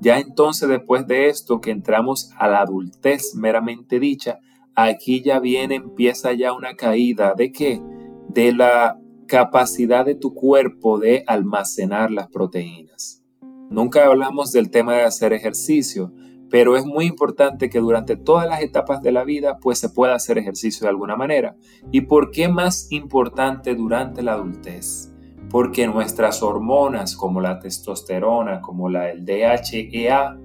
Ya 0.00 0.18
entonces 0.18 0.68
después 0.68 1.06
de 1.06 1.28
esto 1.28 1.60
que 1.60 1.70
entramos 1.70 2.30
a 2.36 2.48
la 2.48 2.60
adultez 2.60 3.34
meramente 3.34 3.98
dicha, 3.98 4.38
aquí 4.76 5.22
ya 5.22 5.40
viene, 5.40 5.76
empieza 5.76 6.32
ya 6.34 6.52
una 6.52 6.76
caída 6.76 7.34
de 7.34 7.50
qué? 7.50 7.82
De 8.28 8.52
la 8.52 9.00
capacidad 9.26 10.04
de 10.04 10.14
tu 10.14 10.34
cuerpo 10.34 10.98
de 10.98 11.24
almacenar 11.26 12.10
las 12.12 12.28
proteínas. 12.28 13.24
Nunca 13.70 14.06
hablamos 14.06 14.52
del 14.52 14.70
tema 14.70 14.94
de 14.94 15.02
hacer 15.02 15.32
ejercicio, 15.32 16.12
pero 16.48 16.76
es 16.76 16.84
muy 16.84 17.06
importante 17.06 17.68
que 17.68 17.80
durante 17.80 18.16
todas 18.16 18.46
las 18.46 18.62
etapas 18.62 19.02
de 19.02 19.10
la 19.10 19.24
vida 19.24 19.58
pues 19.58 19.80
se 19.80 19.88
pueda 19.88 20.14
hacer 20.14 20.38
ejercicio 20.38 20.84
de 20.84 20.90
alguna 20.90 21.16
manera. 21.16 21.56
¿Y 21.90 22.02
por 22.02 22.30
qué 22.30 22.48
más 22.48 22.86
importante 22.90 23.74
durante 23.74 24.22
la 24.22 24.34
adultez? 24.34 25.12
Porque 25.50 25.86
nuestras 25.86 26.42
hormonas 26.42 27.16
como 27.16 27.40
la 27.40 27.58
testosterona, 27.58 28.60
como 28.60 28.88
la 28.88 29.10
el 29.10 29.24
DHEA, 29.24 30.38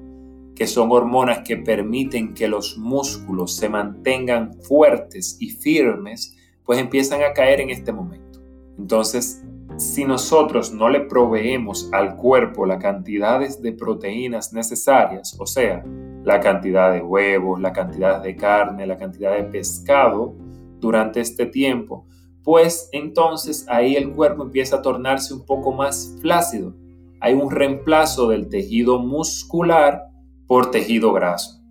que 0.62 0.68
son 0.68 0.92
hormonas 0.92 1.40
que 1.40 1.58
permiten 1.58 2.36
que 2.36 2.48
los 2.48 2.78
músculos 2.78 3.56
se 3.56 3.68
mantengan 3.68 4.54
fuertes 4.62 5.38
y 5.40 5.50
firmes, 5.50 6.38
pues 6.64 6.78
empiezan 6.78 7.24
a 7.24 7.34
caer 7.34 7.62
en 7.62 7.72
este 7.72 7.92
momento. 7.92 8.40
Entonces, 8.78 9.44
si 9.78 10.06
nosotros 10.06 10.72
no 10.72 10.88
le 10.88 11.00
proveemos 11.00 11.90
al 11.92 12.16
cuerpo 12.16 12.68
las 12.68 12.78
cantidades 12.78 13.60
de 13.64 13.72
proteínas 13.72 14.54
necesarias, 14.54 15.36
o 15.40 15.48
sea, 15.48 15.84
la 16.24 16.40
cantidad 16.40 16.94
de 16.94 17.02
huevos, 17.02 17.60
la 17.60 17.74
cantidad 17.74 18.22
de 18.22 18.36
carne, 18.36 18.86
la 18.86 19.00
cantidad 19.00 19.34
de 19.34 19.46
pescado 19.46 20.36
durante 20.80 21.22
este 21.22 21.48
tiempo, 21.48 22.06
pues 22.44 22.88
entonces 22.92 23.66
ahí 23.68 23.96
el 23.96 24.12
cuerpo 24.12 24.44
empieza 24.44 24.76
a 24.76 24.82
tornarse 24.84 25.34
un 25.34 25.44
poco 25.44 25.72
más 25.72 26.16
flácido. 26.22 26.76
Hay 27.20 27.34
un 27.34 27.50
reemplazo 27.50 28.28
del 28.28 28.48
tejido 28.48 29.00
muscular 29.00 30.11
por 30.52 30.70
tejido 30.70 31.14
graso. 31.14 31.64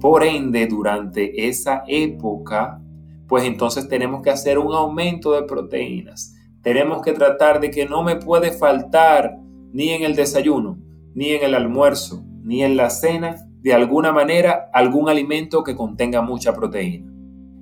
Por 0.00 0.22
ende, 0.22 0.68
durante 0.68 1.48
esa 1.48 1.82
época, 1.88 2.80
pues 3.26 3.42
entonces 3.42 3.88
tenemos 3.88 4.22
que 4.22 4.30
hacer 4.30 4.56
un 4.60 4.72
aumento 4.72 5.32
de 5.32 5.42
proteínas. 5.42 6.36
Tenemos 6.62 7.02
que 7.02 7.12
tratar 7.12 7.58
de 7.58 7.72
que 7.72 7.86
no 7.86 8.04
me 8.04 8.14
puede 8.14 8.52
faltar 8.52 9.40
ni 9.72 9.88
en 9.88 10.04
el 10.04 10.14
desayuno, 10.14 10.78
ni 11.12 11.30
en 11.30 11.42
el 11.42 11.56
almuerzo, 11.56 12.22
ni 12.44 12.62
en 12.62 12.76
la 12.76 12.90
cena, 12.90 13.34
de 13.62 13.74
alguna 13.74 14.12
manera, 14.12 14.70
algún 14.72 15.08
alimento 15.08 15.64
que 15.64 15.74
contenga 15.74 16.22
mucha 16.22 16.54
proteína. 16.54 17.12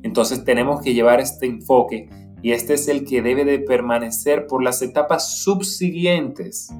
Entonces 0.02 0.44
tenemos 0.44 0.82
que 0.82 0.92
llevar 0.92 1.18
este 1.18 1.46
enfoque 1.46 2.10
y 2.42 2.52
este 2.52 2.74
es 2.74 2.88
el 2.88 3.06
que 3.06 3.22
debe 3.22 3.46
de 3.46 3.58
permanecer 3.58 4.46
por 4.46 4.62
las 4.62 4.82
etapas 4.82 5.34
subsiguientes. 5.42 6.70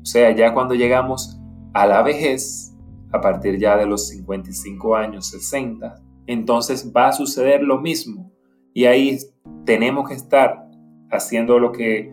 O 0.00 0.06
sea, 0.06 0.34
ya 0.34 0.54
cuando 0.54 0.74
llegamos 0.74 1.38
a 1.74 1.86
la 1.86 2.00
vejez, 2.00 2.67
a 3.12 3.20
partir 3.20 3.58
ya 3.58 3.76
de 3.76 3.86
los 3.86 4.08
55 4.08 4.96
años, 4.96 5.28
60, 5.28 6.02
entonces 6.26 6.92
va 6.94 7.08
a 7.08 7.12
suceder 7.12 7.62
lo 7.62 7.80
mismo. 7.80 8.32
Y 8.74 8.84
ahí 8.84 9.18
tenemos 9.64 10.08
que 10.08 10.14
estar 10.14 10.68
haciendo 11.10 11.58
lo 11.58 11.72
que 11.72 12.12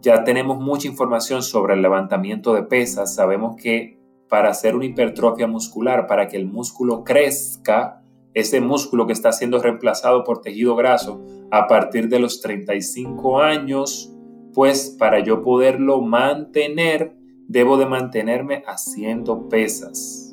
ya 0.00 0.24
tenemos 0.24 0.58
mucha 0.58 0.88
información 0.88 1.42
sobre 1.42 1.74
el 1.74 1.82
levantamiento 1.82 2.54
de 2.54 2.62
pesas. 2.62 3.14
Sabemos 3.14 3.56
que 3.56 3.98
para 4.28 4.48
hacer 4.48 4.74
una 4.74 4.86
hipertrofia 4.86 5.46
muscular, 5.46 6.06
para 6.06 6.26
que 6.28 6.36
el 6.36 6.46
músculo 6.46 7.04
crezca, 7.04 8.02
ese 8.32 8.60
músculo 8.60 9.06
que 9.06 9.12
está 9.12 9.32
siendo 9.32 9.60
reemplazado 9.60 10.24
por 10.24 10.40
tejido 10.40 10.76
graso 10.76 11.22
a 11.50 11.66
partir 11.66 12.08
de 12.08 12.20
los 12.20 12.40
35 12.40 13.40
años, 13.40 14.14
pues 14.54 14.96
para 14.98 15.18
yo 15.20 15.42
poderlo 15.42 16.00
mantener, 16.00 17.16
debo 17.48 17.76
de 17.76 17.86
mantenerme 17.86 18.62
haciendo 18.66 19.48
pesas 19.48 20.29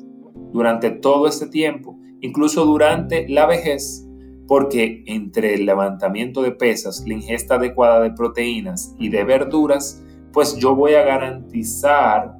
durante 0.52 0.90
todo 0.90 1.26
este 1.26 1.46
tiempo, 1.46 1.98
incluso 2.20 2.64
durante 2.64 3.28
la 3.28 3.46
vejez, 3.46 4.06
porque 4.46 5.02
entre 5.06 5.54
el 5.54 5.66
levantamiento 5.66 6.42
de 6.42 6.52
pesas, 6.52 7.04
la 7.06 7.14
ingesta 7.14 7.56
adecuada 7.56 8.00
de 8.00 8.12
proteínas 8.12 8.94
y 8.98 9.08
de 9.10 9.24
verduras, 9.24 10.02
pues 10.32 10.56
yo 10.56 10.74
voy 10.74 10.94
a 10.94 11.02
garantizar 11.02 12.36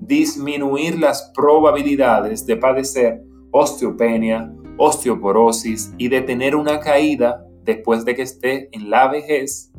disminuir 0.00 0.98
las 0.98 1.30
probabilidades 1.34 2.46
de 2.46 2.56
padecer 2.56 3.22
osteopenia, 3.50 4.52
osteoporosis 4.76 5.92
y 5.98 6.08
de 6.08 6.22
tener 6.22 6.56
una 6.56 6.80
caída 6.80 7.44
después 7.64 8.04
de 8.04 8.14
que 8.14 8.22
esté 8.22 8.68
en 8.72 8.90
la 8.90 9.08
vejez 9.08 9.70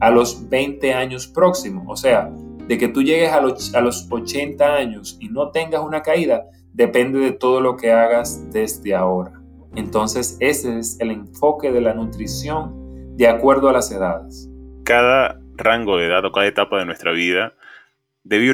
a 0.00 0.10
los 0.10 0.48
20 0.48 0.92
años 0.92 1.28
próximos. 1.28 1.84
O 1.88 1.96
sea, 1.96 2.30
de 2.66 2.78
que 2.78 2.88
tú 2.88 3.02
llegues 3.02 3.32
a 3.32 3.40
los, 3.40 3.74
a 3.74 3.80
los 3.80 4.06
80 4.10 4.64
años 4.64 5.16
y 5.20 5.28
no 5.28 5.50
tengas 5.50 5.82
una 5.82 6.02
caída, 6.02 6.46
depende 6.72 7.18
de 7.18 7.32
todo 7.32 7.60
lo 7.60 7.76
que 7.76 7.92
hagas 7.92 8.50
desde 8.52 8.94
ahora. 8.94 9.40
Entonces 9.74 10.36
ese 10.40 10.78
es 10.78 10.98
el 11.00 11.10
enfoque 11.10 11.70
de 11.72 11.80
la 11.80 11.94
nutrición 11.94 13.16
de 13.16 13.28
acuerdo 13.28 13.68
a 13.68 13.72
las 13.72 13.90
edades. 13.92 14.48
Cada 14.84 15.40
rango 15.56 15.96
de 15.96 16.06
edad 16.06 16.24
o 16.24 16.32
cada 16.32 16.46
etapa 16.46 16.78
de 16.78 16.86
nuestra 16.86 17.12
vida 17.12 17.54
debe 18.24 18.44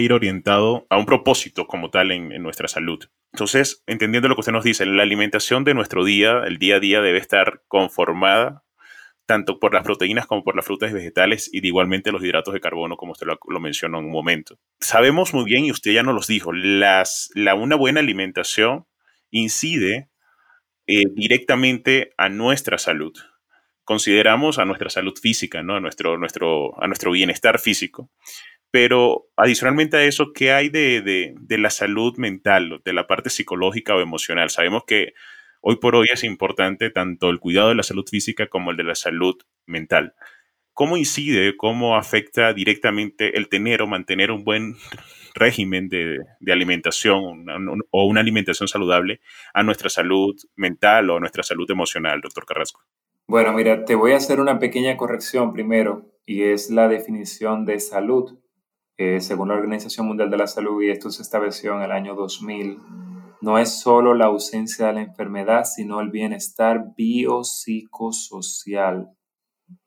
ir, 0.00 0.12
orientado 0.12 0.86
a 0.90 0.98
un 0.98 1.06
propósito 1.06 1.66
como 1.66 1.90
tal 1.90 2.10
en, 2.10 2.32
en, 2.32 2.42
nuestra 2.42 2.68
salud. 2.68 3.04
Entonces, 3.32 3.82
entendiendo 3.86 4.28
lo 4.28 4.34
que 4.34 4.40
usted 4.40 4.52
nos 4.52 4.64
dice, 4.64 4.86
la 4.86 5.02
alimentación 5.02 5.64
de 5.64 5.74
nuestro 5.74 6.04
día, 6.04 6.42
el 6.46 6.58
día 6.58 6.76
a 6.76 6.80
día, 6.80 7.00
debe 7.00 7.18
estar 7.18 7.62
conformada 7.68 8.62
tanto 9.26 9.58
por 9.58 9.72
las 9.72 9.84
proteínas 9.84 10.26
como 10.26 10.44
por 10.44 10.56
las 10.56 10.64
frutas 10.64 10.90
y 10.90 10.94
vegetales 10.94 11.48
y 11.52 11.60
de 11.60 11.68
igualmente 11.68 12.12
los 12.12 12.22
hidratos 12.22 12.54
de 12.54 12.60
carbono, 12.60 12.96
como 12.96 13.12
usted 13.12 13.26
lo, 13.26 13.60
mencionó 13.60 13.98
en 13.98 14.06
un 14.06 14.12
momento. 14.12 14.58
Sabemos 14.80 15.32
muy 15.32 15.44
bien, 15.44 15.64
y 15.64 15.70
usted 15.70 15.92
ya 15.92 16.02
nos 16.02 16.14
los 16.14 16.26
dijo, 16.26 16.52
la, 16.52 17.04
una 17.56 17.76
buena 17.76 18.00
alimentación 18.00 18.86
incide 19.30 20.10
eh, 20.86 21.04
directamente 21.14 22.12
a 22.18 22.28
nuestra 22.28 22.78
salud. 22.78 23.14
Consideramos 23.84 24.58
a 24.58 24.64
nuestra 24.64 24.90
salud 24.90 25.14
física, 25.20 25.62
¿no? 25.62 25.76
a, 25.76 25.80
nuestro, 25.80 26.18
nuestro, 26.18 26.80
a 26.82 26.86
nuestro 26.86 27.10
bienestar 27.10 27.58
físico. 27.58 28.10
Pero 28.70 29.28
adicionalmente 29.36 29.96
a 29.96 30.04
eso, 30.04 30.32
¿qué 30.32 30.52
hay 30.52 30.68
de, 30.68 31.00
de, 31.00 31.34
de 31.38 31.58
la 31.58 31.70
salud 31.70 32.16
mental, 32.16 32.80
de 32.84 32.92
la 32.92 33.06
parte 33.06 33.30
psicológica 33.30 33.94
o 33.94 34.00
emocional? 34.00 34.50
Sabemos 34.50 34.84
que 34.84 35.14
Hoy 35.66 35.76
por 35.76 35.96
hoy 35.96 36.08
es 36.12 36.22
importante 36.24 36.90
tanto 36.90 37.30
el 37.30 37.40
cuidado 37.40 37.70
de 37.70 37.74
la 37.74 37.82
salud 37.82 38.04
física 38.06 38.48
como 38.48 38.70
el 38.70 38.76
de 38.76 38.84
la 38.84 38.94
salud 38.94 39.34
mental. 39.64 40.14
¿Cómo 40.74 40.98
incide, 40.98 41.56
cómo 41.56 41.96
afecta 41.96 42.52
directamente 42.52 43.38
el 43.38 43.48
tener 43.48 43.80
o 43.80 43.86
mantener 43.86 44.30
un 44.30 44.44
buen 44.44 44.74
régimen 45.34 45.88
de, 45.88 46.18
alimentación 46.52 47.46
o 47.90 48.04
una 48.04 48.20
alimentación 48.20 48.68
saludable 48.68 49.20
a 49.54 49.62
nuestra 49.62 49.88
salud 49.88 50.34
mental 50.54 51.08
o 51.08 51.16
a 51.16 51.20
nuestra 51.20 51.42
salud 51.42 51.70
emocional, 51.70 52.20
doctor 52.20 52.44
Carrasco? 52.44 52.82
Bueno, 53.26 53.54
mira, 53.54 53.86
te 53.86 53.94
voy 53.94 54.12
a 54.12 54.18
hacer 54.18 54.40
una 54.40 54.58
pequeña 54.58 54.98
corrección 54.98 55.54
primero 55.54 56.10
y 56.26 56.42
es 56.42 56.68
la 56.68 56.88
definición 56.88 57.64
de 57.64 57.80
salud. 57.80 58.38
Eh, 58.98 59.22
según 59.22 59.48
la 59.48 59.54
Organización 59.54 60.06
Mundial 60.06 60.28
de 60.30 60.36
la 60.36 60.46
Salud, 60.46 60.82
y 60.82 60.90
esto 60.90 61.10
se 61.10 61.22
estableció 61.22 61.74
en 61.74 61.82
el 61.82 61.90
año 61.90 62.14
2000, 62.14 62.78
no 63.44 63.58
es 63.58 63.78
solo 63.78 64.14
la 64.14 64.24
ausencia 64.24 64.86
de 64.86 64.94
la 64.94 65.02
enfermedad, 65.02 65.66
sino 65.66 66.00
el 66.00 66.08
bienestar 66.08 66.94
biopsicosocial 66.96 69.14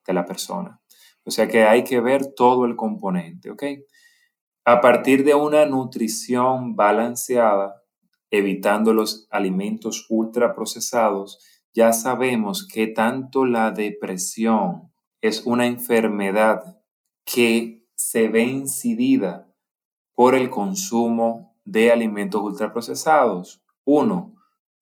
de 0.06 0.14
la 0.14 0.26
persona. 0.26 0.80
O 1.24 1.32
sea 1.32 1.48
que 1.48 1.64
hay 1.64 1.84
que 1.84 2.00
ver 2.00 2.36
todo 2.36 2.66
el 2.66 2.76
componente, 2.76 3.50
¿ok? 3.50 3.64
A 4.64 4.80
partir 4.80 5.24
de 5.24 5.34
una 5.34 5.66
nutrición 5.66 6.76
balanceada, 6.76 7.82
evitando 8.30 8.94
los 8.94 9.28
alimentos 9.32 10.06
ultraprocesados, 10.08 11.40
ya 11.74 11.94
sabemos 11.94 12.68
que 12.68 12.86
tanto 12.86 13.46
la 13.46 13.72
depresión 13.72 14.94
es 15.22 15.48
una 15.48 15.66
enfermedad 15.66 16.80
que 17.26 17.88
se 17.96 18.28
ve 18.28 18.44
incidida 18.44 19.52
por 20.14 20.36
el 20.36 20.52
consumo 20.52 21.47
de 21.68 21.92
alimentos 21.92 22.42
ultraprocesados? 22.42 23.62
Uno, 23.84 24.34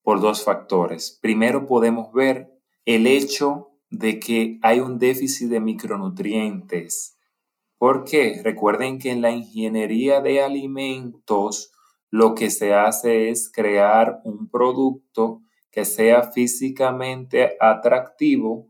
por 0.04 0.22
dos 0.22 0.44
factores. 0.44 1.18
Primero 1.20 1.66
podemos 1.66 2.14
ver 2.14 2.52
el 2.86 3.08
hecho 3.08 3.72
de 3.90 4.20
que 4.20 4.60
hay 4.62 4.80
un 4.80 5.00
déficit 5.00 5.50
de 5.50 5.60
micronutrientes. 5.60 7.18
¿Por 7.80 8.04
qué? 8.04 8.40
Recuerden 8.44 9.00
que 9.00 9.12
en 9.12 9.22
la 9.22 9.32
ingeniería 9.32 10.22
de 10.22 10.44
alimentos 10.44 11.72
lo 12.12 12.36
que 12.36 12.52
se 12.52 12.74
hace 12.74 13.30
es 13.30 13.52
crear 13.52 14.22
un 14.24 14.48
producto 14.48 15.42
que 15.72 15.86
sea 15.86 16.32
físicamente 16.32 17.58
atractivo 17.60 18.70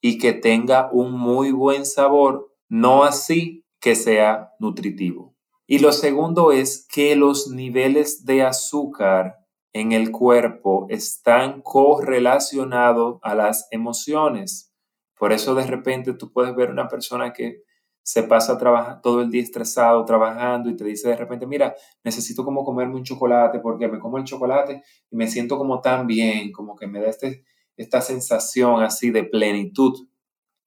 y 0.00 0.18
que 0.18 0.32
tenga 0.32 0.90
un 0.92 1.12
muy 1.12 1.52
buen 1.52 1.86
sabor, 1.86 2.52
no 2.68 3.04
así 3.04 3.64
que 3.80 3.94
sea 3.94 4.50
nutritivo. 4.58 5.36
Y 5.66 5.78
lo 5.78 5.92
segundo 5.92 6.52
es 6.52 6.86
que 6.92 7.16
los 7.16 7.48
niveles 7.48 8.24
de 8.24 8.42
azúcar 8.42 9.38
en 9.72 9.92
el 9.92 10.10
cuerpo 10.10 10.86
están 10.90 11.62
correlacionados 11.62 13.18
a 13.22 13.34
las 13.34 13.68
emociones. 13.70 14.72
Por 15.16 15.32
eso 15.32 15.54
de 15.54 15.66
repente 15.66 16.14
tú 16.14 16.32
puedes 16.32 16.54
ver 16.54 16.70
una 16.70 16.88
persona 16.88 17.32
que 17.32 17.62
se 18.02 18.24
pasa 18.24 18.58
todo 19.00 19.22
el 19.22 19.30
día 19.30 19.42
estresado 19.42 20.04
trabajando 20.04 20.68
y 20.68 20.76
te 20.76 20.84
dice 20.84 21.08
de 21.08 21.16
repente, 21.16 21.46
mira, 21.46 21.74
necesito 22.02 22.44
como 22.44 22.64
comerme 22.64 22.96
un 22.96 23.04
chocolate 23.04 23.60
porque 23.60 23.88
me 23.88 24.00
como 24.00 24.18
el 24.18 24.24
chocolate 24.24 24.82
y 25.10 25.16
me 25.16 25.28
siento 25.28 25.56
como 25.56 25.80
tan 25.80 26.06
bien, 26.06 26.50
como 26.50 26.74
que 26.74 26.88
me 26.88 27.00
da 27.00 27.08
este, 27.08 27.44
esta 27.76 28.00
sensación 28.00 28.82
así 28.82 29.10
de 29.10 29.24
plenitud 29.24 30.08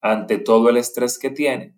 ante 0.01 0.37
todo 0.37 0.69
el 0.69 0.77
estrés 0.77 1.19
que 1.19 1.29
tiene, 1.29 1.75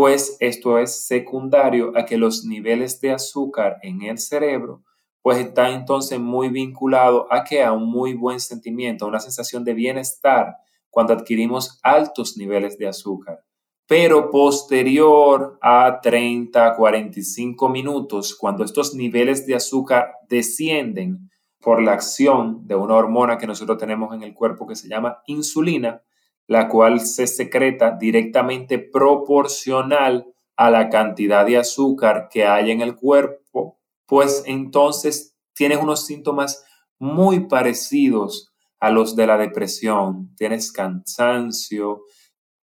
pues 0.00 0.36
esto 0.38 0.78
es 0.78 1.08
secundario 1.08 1.90
a 1.96 2.06
que 2.06 2.18
los 2.18 2.44
niveles 2.44 3.00
de 3.00 3.10
azúcar 3.10 3.78
en 3.82 4.02
el 4.02 4.18
cerebro 4.18 4.84
pues 5.22 5.38
está 5.38 5.70
entonces 5.70 6.20
muy 6.20 6.50
vinculado 6.50 7.26
a 7.32 7.42
que 7.42 7.64
a 7.64 7.72
un 7.72 7.90
muy 7.90 8.14
buen 8.14 8.38
sentimiento, 8.38 9.04
a 9.04 9.08
una 9.08 9.18
sensación 9.18 9.64
de 9.64 9.74
bienestar 9.74 10.54
cuando 10.88 11.14
adquirimos 11.14 11.80
altos 11.82 12.36
niveles 12.36 12.78
de 12.78 12.86
azúcar. 12.86 13.40
Pero 13.88 14.30
posterior 14.30 15.58
a 15.60 15.98
30, 16.00 16.76
45 16.76 17.68
minutos, 17.68 18.36
cuando 18.36 18.62
estos 18.62 18.94
niveles 18.94 19.48
de 19.48 19.56
azúcar 19.56 20.12
descienden 20.28 21.28
por 21.60 21.82
la 21.82 21.94
acción 21.94 22.68
de 22.68 22.76
una 22.76 22.94
hormona 22.94 23.36
que 23.36 23.48
nosotros 23.48 23.78
tenemos 23.78 24.14
en 24.14 24.22
el 24.22 24.32
cuerpo 24.32 24.64
que 24.64 24.76
se 24.76 24.88
llama 24.88 25.22
insulina, 25.26 26.02
la 26.48 26.68
cual 26.68 27.00
se 27.00 27.26
secreta 27.26 27.92
directamente 27.92 28.78
proporcional 28.78 30.26
a 30.56 30.70
la 30.70 30.88
cantidad 30.88 31.46
de 31.46 31.58
azúcar 31.58 32.28
que 32.30 32.46
hay 32.46 32.72
en 32.72 32.80
el 32.80 32.96
cuerpo, 32.96 33.78
pues 34.06 34.42
entonces 34.46 35.36
tienes 35.54 35.78
unos 35.78 36.06
síntomas 36.06 36.64
muy 36.98 37.46
parecidos 37.46 38.52
a 38.80 38.90
los 38.90 39.14
de 39.14 39.26
la 39.26 39.36
depresión. 39.36 40.34
Tienes 40.36 40.72
cansancio, 40.72 42.02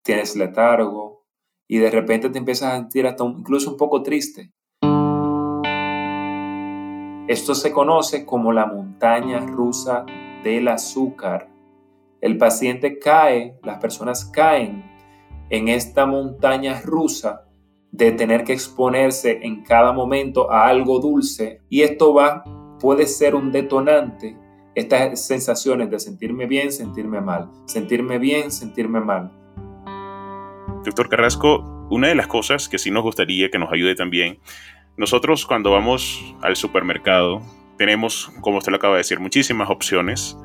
tienes 0.02 0.34
letargo 0.34 1.26
y 1.68 1.78
de 1.78 1.90
repente 1.90 2.30
te 2.30 2.38
empiezas 2.38 2.72
a 2.72 2.76
sentir 2.76 3.06
hasta 3.06 3.24
incluso 3.24 3.70
un 3.70 3.76
poco 3.76 4.02
triste. 4.02 4.52
Esto 7.28 7.54
se 7.54 7.72
conoce 7.72 8.24
como 8.24 8.52
la 8.52 8.66
montaña 8.66 9.40
rusa 9.40 10.04
del 10.42 10.68
azúcar. 10.68 11.53
El 12.24 12.38
paciente 12.38 12.98
cae, 12.98 13.58
las 13.62 13.76
personas 13.80 14.24
caen 14.24 14.82
en 15.50 15.68
esta 15.68 16.06
montaña 16.06 16.80
rusa 16.80 17.42
de 17.92 18.12
tener 18.12 18.44
que 18.44 18.54
exponerse 18.54 19.40
en 19.42 19.62
cada 19.62 19.92
momento 19.92 20.50
a 20.50 20.66
algo 20.66 21.00
dulce 21.00 21.60
y 21.68 21.82
esto 21.82 22.14
va 22.14 22.42
puede 22.80 23.06
ser 23.08 23.34
un 23.34 23.52
detonante 23.52 24.38
estas 24.74 25.26
sensaciones 25.26 25.90
de 25.90 26.00
sentirme 26.00 26.46
bien, 26.46 26.72
sentirme 26.72 27.20
mal, 27.20 27.50
sentirme 27.66 28.16
bien, 28.18 28.50
sentirme 28.50 29.00
mal. 29.00 29.30
Doctor 30.82 31.10
Carrasco, 31.10 31.86
una 31.90 32.08
de 32.08 32.14
las 32.14 32.26
cosas 32.26 32.70
que 32.70 32.78
sí 32.78 32.90
nos 32.90 33.02
gustaría 33.02 33.50
que 33.50 33.58
nos 33.58 33.70
ayude 33.70 33.96
también, 33.96 34.38
nosotros 34.96 35.44
cuando 35.44 35.72
vamos 35.72 36.34
al 36.40 36.56
supermercado 36.56 37.42
tenemos, 37.76 38.32
como 38.40 38.58
usted 38.58 38.70
lo 38.70 38.76
acaba 38.76 38.94
de 38.94 39.00
decir, 39.00 39.20
muchísimas 39.20 39.68
opciones 39.68 40.38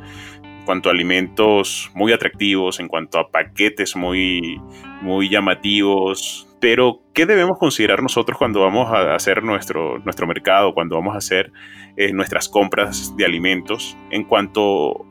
en 0.59 0.65
cuanto 0.65 0.89
a 0.89 0.91
alimentos 0.91 1.89
muy 1.93 2.11
atractivos, 2.11 2.79
en 2.79 2.87
cuanto 2.87 3.19
a 3.19 3.29
paquetes 3.31 3.95
muy, 3.95 4.61
muy 5.01 5.29
llamativos, 5.29 6.49
pero, 6.59 7.01
¿qué 7.13 7.25
debemos 7.25 7.57
considerar 7.57 8.03
nosotros 8.03 8.37
cuando 8.37 8.59
vamos 8.59 8.91
a 8.91 9.15
hacer 9.15 9.43
nuestro, 9.43 9.99
nuestro 9.99 10.27
mercado, 10.27 10.73
cuando 10.73 10.95
vamos 10.95 11.15
a 11.15 11.19
hacer 11.19 11.51
eh, 11.95 12.11
nuestras 12.11 12.49
compras 12.49 13.15
de 13.15 13.25
alimentos 13.25 13.97
en 14.11 14.25
cuanto 14.25 15.05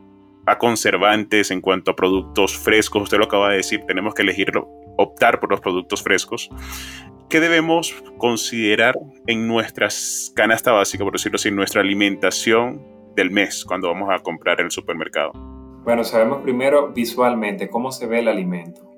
a 0.45 0.59
conservantes, 0.59 1.51
en 1.51 1.63
cuanto 1.63 1.91
a 1.91 1.97
productos 1.97 2.57
frescos? 2.57 3.05
Usted 3.05 3.17
lo 3.17 3.25
acaba 3.25 3.51
de 3.51 3.57
decir, 3.59 3.81
tenemos 3.87 4.15
que 4.15 4.23
elegir, 4.23 4.53
optar 4.99 5.41
por 5.41 5.51
los 5.51 5.61
productos 5.61 6.03
frescos. 6.03 6.51
¿Qué 7.31 7.41
debemos 7.41 7.95
considerar 8.19 8.95
en 9.27 9.49
nuestras 9.49 10.33
canasta 10.37 10.73
básica, 10.73 11.05
por 11.05 11.15
decirlo 11.15 11.37
así, 11.37 11.49
en 11.49 11.57
nuestra 11.57 11.81
alimentación 11.81 12.98
del 13.19 13.33
mes 13.33 13.65
cuando 13.65 13.89
vamos 13.89 14.11
a 14.13 14.21
comprar 14.21 14.61
en 14.61 14.67
el 14.67 14.71
supermercado? 14.71 15.33
Bueno, 15.83 16.05
sabemos 16.05 16.41
primero 16.43 16.93
visualmente 16.93 17.69
cómo 17.69 17.91
se 17.91 18.07
ve 18.07 18.21
el 18.21 18.29
alimento. 18.29 18.89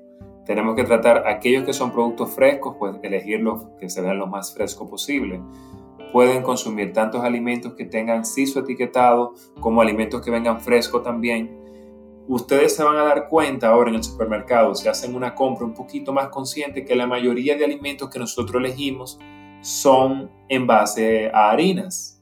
Tenemos 0.45 0.75
que 0.75 0.83
tratar 0.83 1.27
aquellos 1.27 1.63
que 1.63 1.73
son 1.73 1.91
productos 1.91 2.35
frescos, 2.35 2.75
pues 2.77 2.97
elegir 3.01 3.39
los 3.39 3.65
que 3.79 3.89
se 3.89 4.01
vean 4.01 4.19
lo 4.19 4.27
más 4.27 4.53
fresco 4.53 4.87
posible. 4.87 5.41
Pueden 6.13 6.43
consumir 6.43 6.93
tantos 6.93 7.23
alimentos 7.23 7.73
que 7.73 7.85
tengan 7.85 8.23
sí 8.23 8.45
su 8.45 8.59
etiquetado 8.59 9.33
como 9.59 9.81
alimentos 9.81 10.21
que 10.21 10.29
vengan 10.29 10.61
frescos 10.61 11.01
también. 11.01 11.59
Ustedes 12.27 12.75
se 12.75 12.83
van 12.83 12.97
a 12.97 13.03
dar 13.03 13.27
cuenta 13.27 13.69
ahora 13.69 13.89
en 13.89 13.95
el 13.95 14.03
supermercado, 14.03 14.75
si 14.75 14.87
hacen 14.87 15.15
una 15.15 15.33
compra 15.33 15.65
un 15.65 15.73
poquito 15.73 16.13
más 16.13 16.27
consciente, 16.27 16.85
que 16.85 16.95
la 16.95 17.07
mayoría 17.07 17.57
de 17.57 17.65
alimentos 17.65 18.09
que 18.09 18.19
nosotros 18.19 18.63
elegimos 18.63 19.19
son 19.61 20.29
en 20.47 20.67
base 20.67 21.31
a 21.33 21.49
harinas. 21.49 22.20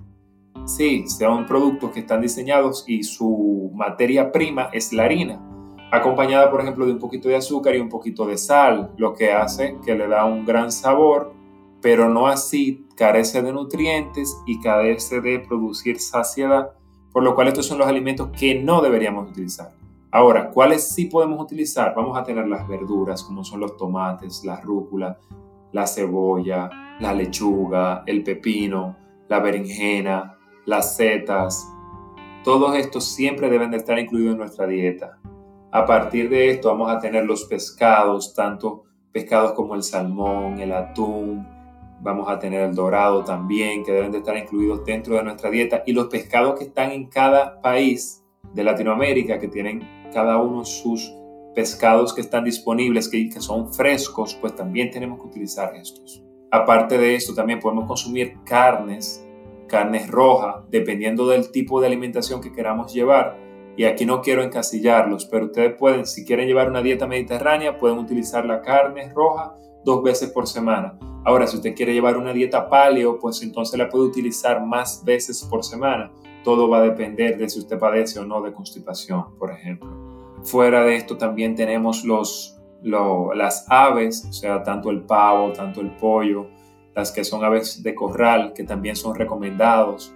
Sí, 0.78 1.08
son 1.08 1.48
productos 1.48 1.92
que 1.92 2.02
están 2.02 2.22
diseñados 2.22 2.84
y 2.88 3.04
su 3.04 3.72
materia 3.74 4.32
prima 4.32 4.70
es 4.72 4.94
la 4.94 5.06
harina 5.06 5.42
acompañada 5.92 6.52
por 6.52 6.62
ejemplo 6.62 6.86
de 6.86 6.94
un 6.94 7.00
poquito 7.00 7.30
de 7.30 7.36
azúcar 7.36 7.76
y 7.76 7.80
un 7.80 7.90
poquito 7.90 8.26
de 8.26 8.38
sal, 8.38 8.92
lo 8.98 9.14
que 9.14 9.32
hace 9.32 9.78
que 9.84 9.96
le 9.96 10.08
da 10.08 10.26
un 10.26 10.46
gran 10.46 10.72
sabor, 10.72 11.34
pero 11.82 12.10
no 12.10 12.28
así 12.28 12.86
carece 12.96 13.42
de 13.42 13.52
nutrientes 13.52 14.38
y 14.46 14.60
carece 14.60 15.22
de 15.22 15.40
producir 15.40 16.00
saciedad, 16.00 16.74
por 17.12 17.24
lo 17.24 17.34
cual 17.34 17.48
estos 17.48 17.66
son 17.66 17.80
los 17.80 17.88
alimentos 17.88 18.30
que 18.38 18.62
no 18.62 18.82
deberíamos 18.82 19.30
utilizar. 19.30 19.72
Ahora, 20.12 20.52
¿cuáles 20.52 20.90
sí 20.90 21.06
podemos 21.06 21.42
utilizar? 21.42 21.94
Vamos 21.96 22.18
a 22.18 22.24
tener 22.24 22.48
las 22.48 22.68
verduras, 22.68 23.24
como 23.24 23.44
son 23.44 23.60
los 23.60 23.78
tomates, 23.78 24.44
la 24.44 24.60
rúcula, 24.60 25.18
la 25.72 25.88
cebolla, 25.88 26.70
la 27.00 27.14
lechuga, 27.14 28.04
el 28.06 28.24
pepino, 28.24 28.96
la 29.28 29.40
berenjena, 29.40 30.39
las 30.66 30.96
setas. 30.96 31.68
Todos 32.44 32.76
estos 32.76 33.06
siempre 33.06 33.50
deben 33.50 33.72
de 33.72 33.78
estar 33.78 33.98
incluidos 34.00 34.34
en 34.34 34.40
nuestra 34.40 34.68
dieta. 34.68 35.20
A 35.72 35.86
partir 35.86 36.30
de 36.30 36.50
esto 36.50 36.70
vamos 36.70 36.90
a 36.90 37.00
tener 37.00 37.26
los 37.26 37.46
pescados, 37.46 38.34
tanto 38.34 38.86
pescados 39.12 39.54
como 39.54 39.76
el 39.76 39.84
salmón, 39.84 40.60
el 40.60 40.72
atún, 40.72 41.48
vamos 42.02 42.30
a 42.30 42.40
tener 42.40 42.62
el 42.62 42.76
dorado 42.76 43.24
también, 43.24 43.84
que 43.84 43.92
deben 43.92 44.12
de 44.12 44.20
estar 44.20 44.38
incluidos 44.38 44.84
dentro 44.86 45.16
de 45.16 45.24
nuestra 45.24 45.50
dieta, 45.50 45.84
y 45.86 45.94
los 45.94 46.08
pescados 46.08 46.58
que 46.58 46.66
están 46.66 46.92
en 46.92 47.08
cada 47.08 47.62
país 47.62 48.24
de 48.54 48.64
Latinoamérica, 48.64 49.40
que 49.40 49.48
tienen 49.48 50.10
cada 50.14 50.38
uno 50.38 50.66
sus 50.66 51.14
pescados 51.54 52.14
que 52.14 52.22
están 52.22 52.46
disponibles, 52.46 53.10
que, 53.10 53.30
que 53.30 53.42
son 53.42 53.74
frescos, 53.74 54.36
pues 54.36 54.56
también 54.56 54.92
tenemos 54.92 55.20
que 55.20 55.28
utilizar 55.28 55.76
estos. 55.76 56.24
Aparte 56.52 56.98
de 56.98 57.16
esto, 57.16 57.34
también 57.34 57.60
podemos 57.60 57.86
consumir 57.86 58.38
carnes, 58.44 59.24
carnes 59.70 60.10
rojas, 60.10 60.58
dependiendo 60.70 61.28
del 61.28 61.52
tipo 61.52 61.80
de 61.80 61.88
alimentación 61.88 62.42
que 62.42 62.52
queramos 62.52 62.94
llevar 62.94 63.48
y 63.80 63.86
aquí 63.86 64.06
no 64.06 64.22
quiero 64.22 64.44
encasillarlos, 64.44 65.24
pero 65.24 65.46
ustedes 65.46 65.74
pueden, 65.78 66.06
si 66.06 66.26
quieren 66.26 66.48
llevar 66.48 66.70
una 66.70 66.82
dieta 66.82 67.08
mediterránea, 67.08 67.78
pueden 67.78 67.98
utilizar 67.98 68.46
la 68.46 68.62
carne 68.62 69.10
roja 69.16 69.56
dos 69.86 70.04
veces 70.04 70.32
por 70.32 70.48
semana. 70.48 71.00
Ahora, 71.24 71.48
si 71.48 71.56
usted 71.56 71.74
quiere 71.76 71.94
llevar 71.94 72.18
una 72.18 72.34
dieta 72.34 72.68
paleo, 72.68 73.18
pues 73.20 73.42
entonces 73.42 73.80
la 73.80 73.88
puede 73.88 74.04
utilizar 74.04 74.66
más 74.66 75.06
veces 75.06 75.48
por 75.50 75.64
semana. 75.64 76.12
Todo 76.44 76.68
va 76.68 76.80
a 76.80 76.82
depender 76.82 77.38
de 77.38 77.48
si 77.48 77.60
usted 77.60 77.80
padece 77.80 78.20
o 78.20 78.26
no 78.26 78.42
de 78.42 78.52
constipación, 78.52 79.38
por 79.38 79.50
ejemplo. 79.50 79.90
Fuera 80.44 80.84
de 80.84 80.98
esto 80.98 81.16
también 81.16 81.56
tenemos 81.56 82.04
los, 82.04 82.60
las 82.82 83.66
aves, 83.70 84.26
o 84.30 84.34
sea, 84.34 84.62
tanto 84.62 84.90
el 84.90 85.04
pavo, 85.04 85.54
tanto 85.54 85.80
el 85.80 85.96
pollo, 85.96 86.48
las 86.96 87.12
que 87.12 87.24
son 87.24 87.44
aves 87.44 87.84
de 87.84 87.96
corral, 87.96 88.54
que 88.54 88.64
también 88.64 88.96
son 88.96 89.16
recomendados. 89.16 90.14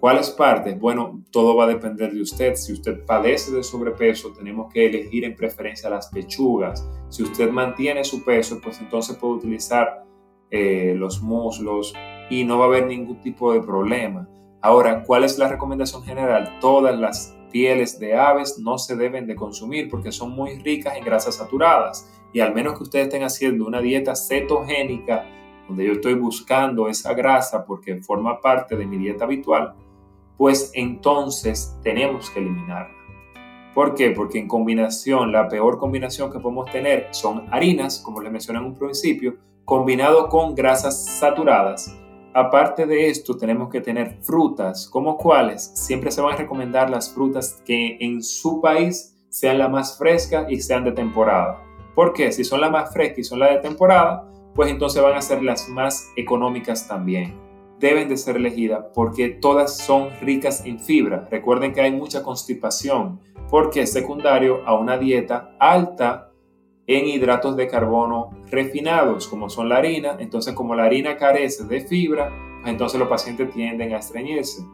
¿Cuáles 0.00 0.30
partes? 0.30 0.78
Bueno, 0.78 1.22
todo 1.30 1.56
va 1.56 1.64
a 1.64 1.68
depender 1.68 2.12
de 2.12 2.20
usted. 2.20 2.54
Si 2.54 2.72
usted 2.72 3.04
padece 3.04 3.50
de 3.52 3.62
sobrepeso, 3.62 4.32
tenemos 4.32 4.72
que 4.72 4.86
elegir 4.86 5.24
en 5.24 5.34
preferencia 5.34 5.88
las 5.88 6.08
pechugas. 6.08 6.86
Si 7.08 7.22
usted 7.22 7.50
mantiene 7.50 8.04
su 8.04 8.24
peso, 8.24 8.60
pues 8.62 8.80
entonces 8.80 9.16
puede 9.16 9.34
utilizar 9.34 10.04
eh, 10.50 10.94
los 10.96 11.22
muslos 11.22 11.94
y 12.30 12.44
no 12.44 12.58
va 12.58 12.66
a 12.66 12.68
haber 12.68 12.86
ningún 12.86 13.20
tipo 13.20 13.52
de 13.52 13.62
problema. 13.62 14.28
Ahora, 14.60 15.02
¿cuál 15.02 15.24
es 15.24 15.38
la 15.38 15.48
recomendación 15.48 16.02
general? 16.02 16.58
Todas 16.60 16.98
las 16.98 17.36
pieles 17.50 17.98
de 17.98 18.14
aves 18.14 18.58
no 18.58 18.78
se 18.78 18.96
deben 18.96 19.26
de 19.26 19.34
consumir 19.34 19.88
porque 19.88 20.12
son 20.12 20.30
muy 20.30 20.58
ricas 20.58 20.96
en 20.96 21.04
grasas 21.04 21.36
saturadas. 21.36 22.06
Y 22.32 22.40
al 22.40 22.54
menos 22.54 22.76
que 22.76 22.82
ustedes 22.82 23.06
estén 23.06 23.22
haciendo 23.22 23.66
una 23.66 23.80
dieta 23.80 24.14
cetogénica, 24.14 25.24
donde 25.68 25.86
yo 25.86 25.92
estoy 25.92 26.14
buscando 26.14 26.88
esa 26.88 27.14
grasa 27.14 27.64
porque 27.64 27.96
forma 28.02 28.40
parte 28.40 28.76
de 28.76 28.86
mi 28.86 28.96
dieta 28.96 29.24
habitual, 29.24 29.74
pues 30.36 30.70
entonces 30.74 31.76
tenemos 31.82 32.30
que 32.30 32.40
eliminarla. 32.40 32.94
¿Por 33.74 33.94
qué? 33.94 34.10
Porque 34.10 34.38
en 34.38 34.48
combinación, 34.48 35.32
la 35.32 35.48
peor 35.48 35.78
combinación 35.78 36.32
que 36.32 36.38
podemos 36.38 36.70
tener 36.70 37.08
son 37.10 37.46
harinas, 37.50 38.00
como 38.00 38.22
les 38.22 38.32
mencioné 38.32 38.58
en 38.58 38.66
un 38.66 38.74
principio, 38.74 39.36
combinado 39.66 40.28
con 40.28 40.54
grasas 40.54 41.04
saturadas. 41.04 41.94
Aparte 42.32 42.86
de 42.86 43.08
esto, 43.08 43.36
tenemos 43.36 43.68
que 43.68 43.80
tener 43.80 44.18
frutas, 44.22 44.88
como 44.88 45.18
cuáles. 45.18 45.72
Siempre 45.74 46.10
se 46.10 46.22
van 46.22 46.34
a 46.34 46.36
recomendar 46.36 46.88
las 46.88 47.12
frutas 47.12 47.62
que 47.66 47.98
en 48.00 48.22
su 48.22 48.60
país 48.60 49.14
sean 49.28 49.58
las 49.58 49.70
más 49.70 49.98
frescas 49.98 50.46
y 50.48 50.60
sean 50.60 50.84
de 50.84 50.92
temporada. 50.92 51.62
¿Por 51.94 52.12
qué? 52.12 52.32
Si 52.32 52.44
son 52.44 52.60
las 52.60 52.70
más 52.70 52.92
frescas 52.92 53.18
y 53.18 53.24
son 53.24 53.40
las 53.40 53.50
de 53.50 53.58
temporada, 53.58 54.26
pues 54.56 54.70
entonces 54.70 55.02
van 55.02 55.14
a 55.14 55.22
ser 55.22 55.42
las 55.42 55.68
más 55.68 56.10
económicas 56.16 56.88
también. 56.88 57.44
deben 57.78 58.08
de 58.08 58.16
ser 58.16 58.36
elegidas 58.36 58.86
porque 58.94 59.28
todas 59.28 59.76
son 59.76 60.08
ricas 60.22 60.64
en 60.64 60.80
fibra. 60.80 61.28
Recuerden 61.30 61.74
que 61.74 61.82
hay 61.82 61.92
mucha 61.92 62.22
constipación 62.22 63.20
porque 63.50 63.82
es 63.82 63.92
secundario 63.92 64.66
a 64.66 64.74
una 64.78 64.96
dieta 64.96 65.54
alta 65.60 66.32
en 66.86 67.06
hidratos 67.06 67.54
de 67.54 67.68
carbono 67.68 68.30
refinados, 68.50 69.28
como 69.28 69.50
son 69.50 69.68
la 69.68 69.76
harina. 69.76 70.16
Entonces, 70.18 70.54
como 70.54 70.74
la 70.74 70.84
harina 70.84 71.18
carece 71.18 71.64
de 71.64 71.80
fibra, 71.82 72.30
pues 72.62 72.72
entonces 72.72 72.98
los 72.98 73.08
pacientes 73.08 73.52
tienden 73.52 73.92
a 73.92 73.98
estreñirse. 73.98 74.64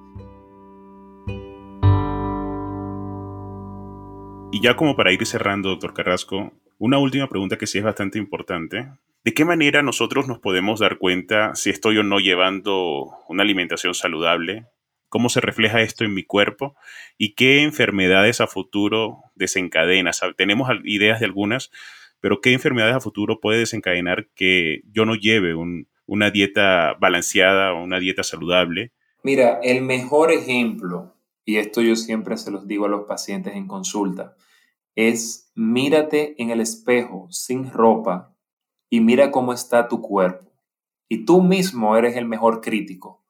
Y 4.53 4.61
ya 4.61 4.77
como 4.77 4.95
para 4.95 5.12
ir 5.12 5.27
cerrando, 5.27 5.71
doctor 5.71 5.92
Carrasco, 5.92 6.53
una 6.79 6.99
última 6.99 7.27
pregunta 7.27 7.57
que 7.57 7.66
sí 7.66 7.79
es 7.79 7.85
bastante 7.85 8.18
importante. 8.18 8.87
¿De 9.24 9.35
qué 9.35 9.44
manera 9.44 9.82
nosotros 9.82 10.26
nos 10.26 10.40
podemos 10.40 10.80
dar 10.80 10.98
cuenta 10.98 11.54
si 11.54 11.70
estoy 11.70 11.96
o 11.98 12.02
no 12.02 12.18
llevando 12.18 13.08
una 13.28 13.44
alimentación 13.44 13.94
saludable? 13.94 14.66
¿Cómo 15.08 15.28
se 15.28 15.40
refleja 15.40 15.80
esto 15.80 16.04
en 16.04 16.12
mi 16.12 16.24
cuerpo? 16.24 16.74
¿Y 17.18 17.35
qué 17.35 17.62
enfermedades 17.62 18.40
a 18.40 18.48
futuro 18.48 19.18
desencadena? 19.37 20.11
Tenemos 20.37 20.68
ideas 20.85 21.20
de 21.20 21.26
algunas, 21.26 21.70
pero 22.20 22.40
¿qué 22.40 22.52
enfermedades 22.52 22.96
a 22.96 23.00
futuro 23.00 23.38
puede 23.40 23.61
desencadenar 23.61 24.26
que 24.35 24.80
yo 24.90 25.04
no 25.04 25.14
lleve 25.14 25.54
una 26.06 26.30
dieta 26.30 26.96
balanceada 26.98 27.74
o 27.74 27.82
una 27.85 28.00
dieta 28.00 28.24
saludable? 28.24 28.90
Mira, 29.22 29.61
el 29.62 29.82
mejor 29.82 30.32
ejemplo 30.32 31.14
y 31.44 31.58
esto 31.58 31.80
yo 31.80 31.94
siempre 31.94 32.37
se 32.37 32.50
los 32.50 32.66
digo 32.66 32.87
a 32.87 32.88
los 32.88 33.06
pacientes 33.06 33.54
en 33.54 33.66
consulta, 33.66 34.35
es 34.94 35.50
mírate 35.54 36.35
en 36.42 36.50
el 36.50 36.61
espejo 36.61 37.28
sin 37.30 37.70
ropa 37.70 38.32
y 38.92 39.00
mira 39.00 39.31
cómo 39.31 39.55
está 39.55 39.88
tu 39.88 40.02
cuerpo. 40.02 40.52
Y 41.09 41.24
tú 41.24 41.40
mismo 41.40 41.96
eres 41.96 42.14
el 42.14 42.26
mejor 42.26 42.61
crítico, 42.61 43.24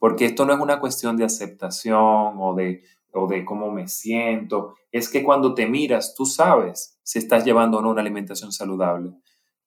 porque 0.00 0.24
esto 0.24 0.44
no 0.44 0.52
es 0.52 0.58
una 0.58 0.80
cuestión 0.80 1.16
de 1.16 1.22
aceptación 1.22 2.34
o 2.40 2.54
de, 2.56 2.82
o 3.12 3.28
de 3.28 3.44
cómo 3.44 3.70
me 3.70 3.86
siento, 3.86 4.74
es 4.90 5.08
que 5.08 5.22
cuando 5.22 5.54
te 5.54 5.68
miras 5.68 6.16
tú 6.16 6.26
sabes 6.26 6.98
si 7.04 7.20
estás 7.20 7.44
llevando 7.44 7.78
o 7.78 7.82
no 7.82 7.90
una 7.90 8.00
alimentación 8.00 8.50
saludable. 8.50 9.12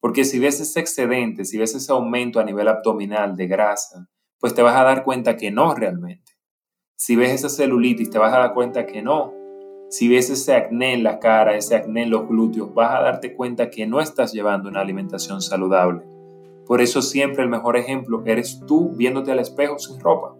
Porque 0.01 0.25
si 0.25 0.39
ves 0.39 0.59
ese 0.59 0.81
excedente, 0.81 1.45
si 1.45 1.57
ves 1.57 1.73
ese 1.73 1.93
aumento 1.93 2.41
a 2.41 2.43
nivel 2.43 2.67
abdominal 2.67 3.37
de 3.37 3.47
grasa, 3.47 4.09
pues 4.41 4.53
te 4.53 4.61
vas 4.61 4.75
a 4.75 4.83
dar 4.83 5.05
cuenta 5.05 5.37
que 5.37 5.51
no 5.51 5.73
realmente. 5.73 6.33
Si 6.97 7.15
ves 7.15 7.31
esa 7.31 7.47
celulitis, 7.47 8.09
te 8.09 8.19
vas 8.19 8.33
a 8.33 8.39
dar 8.39 8.53
cuenta 8.53 8.85
que 8.85 9.01
no. 9.01 9.38
Si 9.89 10.07
ves 10.07 10.29
ese 10.29 10.55
acné 10.55 10.93
en 10.93 11.03
la 11.03 11.19
cara, 11.19 11.55
ese 11.55 11.75
acné 11.75 12.03
en 12.03 12.11
los 12.11 12.27
glúteos, 12.27 12.73
vas 12.73 12.95
a 12.95 13.01
darte 13.01 13.33
cuenta 13.33 13.71
que 13.71 13.87
no 13.87 13.99
estás 13.99 14.31
llevando 14.33 14.69
una 14.69 14.81
alimentación 14.81 15.41
saludable. 15.41 16.03
Por 16.67 16.81
eso 16.81 17.01
siempre 17.01 17.41
el 17.41 17.49
mejor 17.49 17.75
ejemplo 17.75 18.21
eres 18.25 18.61
tú 18.67 18.91
viéndote 18.95 19.31
al 19.31 19.39
espejo 19.39 19.79
sin 19.79 19.99
ropa. 19.99 20.35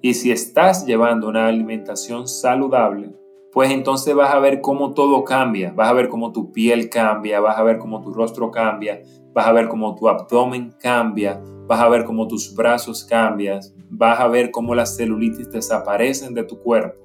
Y 0.00 0.14
si 0.14 0.32
estás 0.32 0.84
llevando 0.84 1.28
una 1.28 1.46
alimentación 1.46 2.26
saludable, 2.26 3.12
pues 3.52 3.70
entonces 3.70 4.14
vas 4.14 4.34
a 4.34 4.40
ver 4.40 4.60
cómo 4.60 4.94
todo 4.94 5.24
cambia, 5.24 5.72
vas 5.74 5.88
a 5.88 5.92
ver 5.92 6.08
cómo 6.08 6.32
tu 6.32 6.52
piel 6.52 6.90
cambia, 6.90 7.40
vas 7.40 7.56
a 7.56 7.62
ver 7.62 7.78
cómo 7.78 8.00
tu 8.00 8.12
rostro 8.12 8.50
cambia, 8.50 9.02
vas 9.32 9.46
a 9.46 9.52
ver 9.52 9.68
cómo 9.68 9.94
tu 9.94 10.08
abdomen 10.08 10.74
cambia, 10.80 11.40
vas 11.66 11.80
a 11.80 11.88
ver 11.88 12.04
cómo 12.04 12.26
tus 12.26 12.54
brazos 12.54 13.04
cambian, 13.04 13.60
vas 13.90 14.18
a 14.20 14.28
ver 14.28 14.50
cómo 14.50 14.74
las 14.74 14.96
celulitis 14.96 15.50
desaparecen 15.50 16.34
de 16.34 16.44
tu 16.44 16.58
cuerpo, 16.60 16.98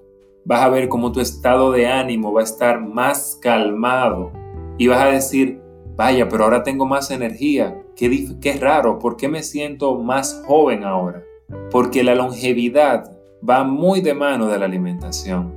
vas 0.45 0.62
a 0.62 0.69
ver 0.69 0.89
cómo 0.89 1.12
tu 1.12 1.19
estado 1.19 1.71
de 1.71 1.88
ánimo 1.88 2.34
va 2.34 2.41
a 2.41 2.45
estar 2.45 2.82
más 2.82 3.38
calmado 3.41 4.32
y 4.77 4.88
vas 4.88 5.01
a 5.01 5.08
decir, 5.08 5.62
vaya, 5.95 6.27
pero 6.27 6.43
ahora 6.43 6.63
tengo 6.63 6.86
más 6.86 7.12
energía, 7.12 7.82
qué, 7.95 8.36
qué 8.41 8.53
raro, 8.53 8.99
¿por 8.99 9.17
qué 9.17 9.27
me 9.27 9.43
siento 9.43 9.99
más 9.99 10.43
joven 10.45 10.84
ahora? 10.84 11.23
Porque 11.71 12.03
la 12.03 12.15
longevidad 12.15 13.12
va 13.47 13.63
muy 13.63 14.01
de 14.01 14.13
mano 14.13 14.47
de 14.47 14.58
la 14.58 14.65
alimentación 14.65 15.53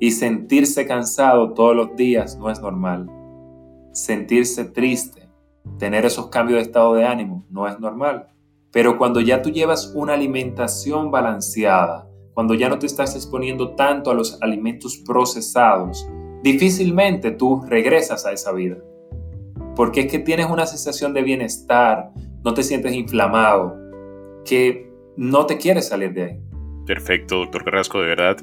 y 0.00 0.10
sentirse 0.10 0.86
cansado 0.86 1.54
todos 1.54 1.74
los 1.74 1.96
días 1.96 2.36
no 2.36 2.50
es 2.50 2.60
normal. 2.60 3.08
Sentirse 3.92 4.64
triste, 4.64 5.28
tener 5.78 6.04
esos 6.04 6.28
cambios 6.28 6.58
de 6.58 6.62
estado 6.62 6.94
de 6.94 7.04
ánimo 7.04 7.46
no 7.48 7.66
es 7.68 7.78
normal. 7.78 8.28
Pero 8.72 8.98
cuando 8.98 9.20
ya 9.20 9.40
tú 9.40 9.50
llevas 9.50 9.92
una 9.94 10.14
alimentación 10.14 11.10
balanceada, 11.12 12.08
cuando 12.34 12.54
ya 12.54 12.68
no 12.68 12.78
te 12.78 12.86
estás 12.86 13.14
exponiendo 13.14 13.74
tanto 13.74 14.10
a 14.10 14.14
los 14.14 14.40
alimentos 14.42 14.98
procesados, 14.98 16.06
difícilmente 16.42 17.30
tú 17.30 17.62
regresas 17.66 18.26
a 18.26 18.32
esa 18.32 18.52
vida. 18.52 18.76
Porque 19.76 20.00
es 20.00 20.06
que 20.10 20.18
tienes 20.18 20.50
una 20.50 20.66
sensación 20.66 21.14
de 21.14 21.22
bienestar, 21.22 22.10
no 22.44 22.52
te 22.52 22.62
sientes 22.62 22.92
inflamado, 22.92 23.76
que 24.44 24.90
no 25.16 25.46
te 25.46 25.58
quieres 25.58 25.88
salir 25.88 26.12
de 26.12 26.24
ahí. 26.24 26.40
Perfecto, 26.86 27.36
doctor 27.36 27.64
Carrasco, 27.64 28.00
de 28.00 28.08
verdad. 28.08 28.36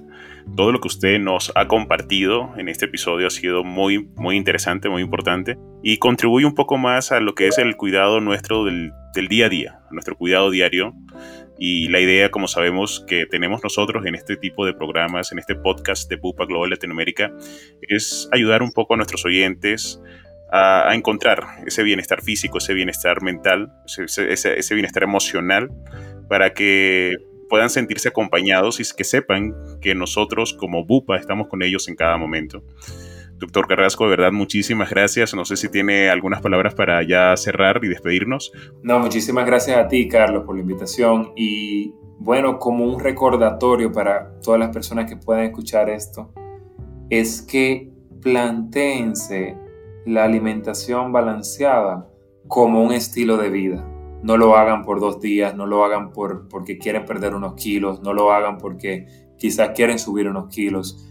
Todo 0.55 0.71
lo 0.71 0.81
que 0.81 0.87
usted 0.87 1.19
nos 1.19 1.51
ha 1.55 1.67
compartido 1.67 2.49
en 2.57 2.69
este 2.69 2.85
episodio 2.85 3.27
ha 3.27 3.29
sido 3.29 3.63
muy, 3.63 4.09
muy 4.15 4.35
interesante, 4.35 4.89
muy 4.89 5.03
importante 5.03 5.57
y 5.83 5.97
contribuye 5.97 6.45
un 6.45 6.55
poco 6.55 6.77
más 6.77 7.11
a 7.11 7.19
lo 7.19 7.35
que 7.35 7.47
es 7.47 7.59
el 7.59 7.75
cuidado 7.77 8.19
nuestro 8.19 8.65
del, 8.65 8.91
del 9.13 9.27
día 9.27 9.45
a 9.45 9.49
día, 9.49 9.79
nuestro 9.91 10.17
cuidado 10.17 10.49
diario. 10.49 10.93
Y 11.63 11.89
la 11.89 11.99
idea, 11.99 12.31
como 12.31 12.47
sabemos, 12.47 13.05
que 13.07 13.27
tenemos 13.27 13.63
nosotros 13.63 14.07
en 14.07 14.15
este 14.15 14.35
tipo 14.35 14.65
de 14.65 14.73
programas, 14.73 15.31
en 15.31 15.37
este 15.37 15.53
podcast 15.53 16.09
de 16.09 16.15
Bupa 16.15 16.47
Global 16.47 16.71
Latinoamérica, 16.71 17.31
es 17.83 18.27
ayudar 18.31 18.63
un 18.63 18.71
poco 18.71 18.95
a 18.95 18.97
nuestros 18.97 19.23
oyentes 19.25 20.01
a, 20.51 20.89
encontrar 20.95 21.43
ese 21.67 21.83
bienestar 21.83 22.23
físico, 22.23 22.57
ese 22.57 22.73
bienestar 22.73 23.21
mental, 23.21 23.71
ese, 23.85 24.33
ese 24.33 24.73
bienestar 24.73 25.03
emocional, 25.03 25.69
para 26.27 26.55
que 26.55 27.13
puedan 27.47 27.69
sentirse 27.69 28.09
acompañados 28.09 28.79
y 28.79 28.95
que 28.95 29.03
sepan 29.03 29.53
que 29.81 29.93
nosotros 29.93 30.55
como 30.55 30.83
BUPA 30.83 31.17
estamos 31.17 31.47
con 31.47 31.61
ellos 31.61 31.87
en 31.89 31.95
cada 31.95 32.17
momento. 32.17 32.63
Doctor 33.41 33.67
Carrasco, 33.67 34.05
de 34.05 34.11
verdad, 34.11 34.31
muchísimas 34.31 34.89
gracias. 34.89 35.33
No 35.33 35.43
sé 35.45 35.57
si 35.57 35.69
tiene 35.69 36.09
algunas 36.09 36.41
palabras 36.41 36.75
para 36.75 37.01
ya 37.05 37.35
cerrar 37.35 37.81
y 37.83 37.87
despedirnos. 37.89 38.51
No, 38.83 38.99
muchísimas 38.99 39.45
gracias 39.45 39.77
a 39.77 39.87
ti, 39.87 40.07
Carlos, 40.07 40.43
por 40.45 40.55
la 40.55 40.61
invitación. 40.61 41.33
Y 41.35 41.93
bueno, 42.19 42.59
como 42.59 42.85
un 42.85 42.99
recordatorio 42.99 43.91
para 43.91 44.39
todas 44.41 44.59
las 44.59 44.69
personas 44.69 45.09
que 45.09 45.17
puedan 45.17 45.43
escuchar 45.43 45.89
esto, 45.89 46.31
es 47.09 47.41
que 47.41 47.91
planteense 48.21 49.57
la 50.05 50.23
alimentación 50.23 51.11
balanceada 51.11 52.07
como 52.47 52.83
un 52.83 52.93
estilo 52.93 53.37
de 53.37 53.49
vida 53.49 53.91
no 54.23 54.37
lo 54.37 54.55
hagan 54.55 54.83
por 54.83 54.99
dos 54.99 55.19
días, 55.19 55.55
no 55.55 55.65
lo 55.65 55.83
hagan 55.83 56.11
por, 56.11 56.47
porque 56.47 56.77
quieren 56.77 57.05
perder 57.05 57.33
unos 57.33 57.55
kilos, 57.55 58.01
no 58.01 58.13
lo 58.13 58.31
hagan 58.31 58.57
porque 58.57 59.07
quizás 59.37 59.71
quieren 59.71 59.97
subir 59.97 60.27
unos 60.27 60.47
kilos, 60.53 61.10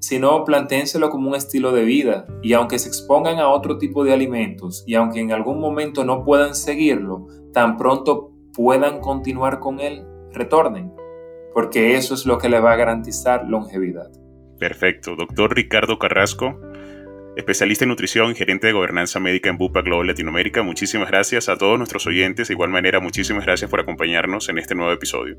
sino 0.00 0.44
plantéenselo 0.44 1.10
como 1.10 1.28
un 1.28 1.36
estilo 1.36 1.72
de 1.72 1.84
vida 1.84 2.26
y 2.42 2.54
aunque 2.54 2.78
se 2.78 2.88
expongan 2.88 3.38
a 3.38 3.48
otro 3.48 3.78
tipo 3.78 4.04
de 4.04 4.12
alimentos 4.12 4.82
y 4.86 4.94
aunque 4.94 5.20
en 5.20 5.32
algún 5.32 5.60
momento 5.60 6.04
no 6.04 6.24
puedan 6.24 6.54
seguirlo, 6.54 7.26
tan 7.52 7.76
pronto 7.76 8.32
puedan 8.52 9.00
continuar 9.00 9.60
con 9.60 9.78
él, 9.78 10.04
retornen, 10.32 10.92
porque 11.54 11.96
eso 11.96 12.14
es 12.14 12.26
lo 12.26 12.38
que 12.38 12.48
le 12.48 12.60
va 12.60 12.72
a 12.72 12.76
garantizar 12.76 13.46
longevidad. 13.46 14.10
Perfecto, 14.58 15.14
doctor 15.16 15.54
Ricardo 15.54 15.98
Carrasco 15.98 16.58
especialista 17.36 17.84
en 17.84 17.90
nutrición 17.90 18.34
gerente 18.34 18.66
de 18.66 18.72
gobernanza 18.72 19.20
médica 19.20 19.50
en 19.50 19.58
Bupa 19.58 19.82
Global 19.82 20.06
Latinoamérica. 20.06 20.62
Muchísimas 20.62 21.10
gracias 21.10 21.48
a 21.48 21.56
todos 21.56 21.78
nuestros 21.78 22.06
oyentes. 22.06 22.48
De 22.48 22.54
igual 22.54 22.70
manera, 22.70 23.00
muchísimas 23.00 23.44
gracias 23.44 23.70
por 23.70 23.80
acompañarnos 23.80 24.48
en 24.48 24.58
este 24.58 24.74
nuevo 24.74 24.92
episodio. 24.92 25.36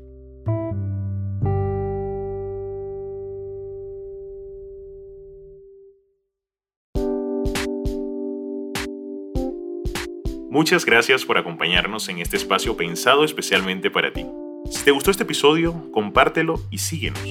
Muchas 10.52 10.84
gracias 10.84 11.24
por 11.24 11.38
acompañarnos 11.38 12.10
en 12.10 12.18
este 12.18 12.36
espacio 12.36 12.76
pensado 12.76 13.24
especialmente 13.24 13.90
para 13.90 14.12
ti. 14.12 14.26
Si 14.70 14.84
te 14.84 14.90
gustó 14.90 15.10
este 15.10 15.22
episodio, 15.22 15.90
compártelo 15.92 16.60
y 16.70 16.76
síguenos. 16.76 17.24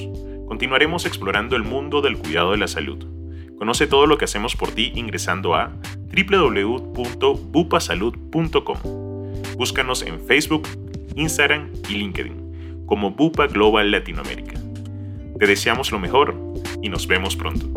Continuaremos 0.47 1.05
explorando 1.05 1.55
el 1.55 1.61
mundo 1.61 2.01
del 2.01 2.17
cuidado 2.17 2.53
de 2.53 2.57
la 2.57 2.67
salud 2.67 3.05
Conoce 3.61 3.85
todo 3.85 4.07
lo 4.07 4.17
que 4.17 4.25
hacemos 4.25 4.55
por 4.55 4.71
ti 4.71 4.91
ingresando 4.95 5.53
a 5.53 5.71
www.bupasalud.com. 6.15 8.77
Búscanos 9.55 10.01
en 10.01 10.19
Facebook, 10.19 10.67
Instagram 11.15 11.69
y 11.87 11.93
LinkedIn 11.93 12.85
como 12.87 13.11
Bupa 13.11 13.45
Global 13.45 13.91
Latinoamérica. 13.91 14.59
Te 15.37 15.45
deseamos 15.45 15.91
lo 15.91 15.99
mejor 15.99 16.35
y 16.81 16.89
nos 16.89 17.05
vemos 17.05 17.35
pronto. 17.35 17.69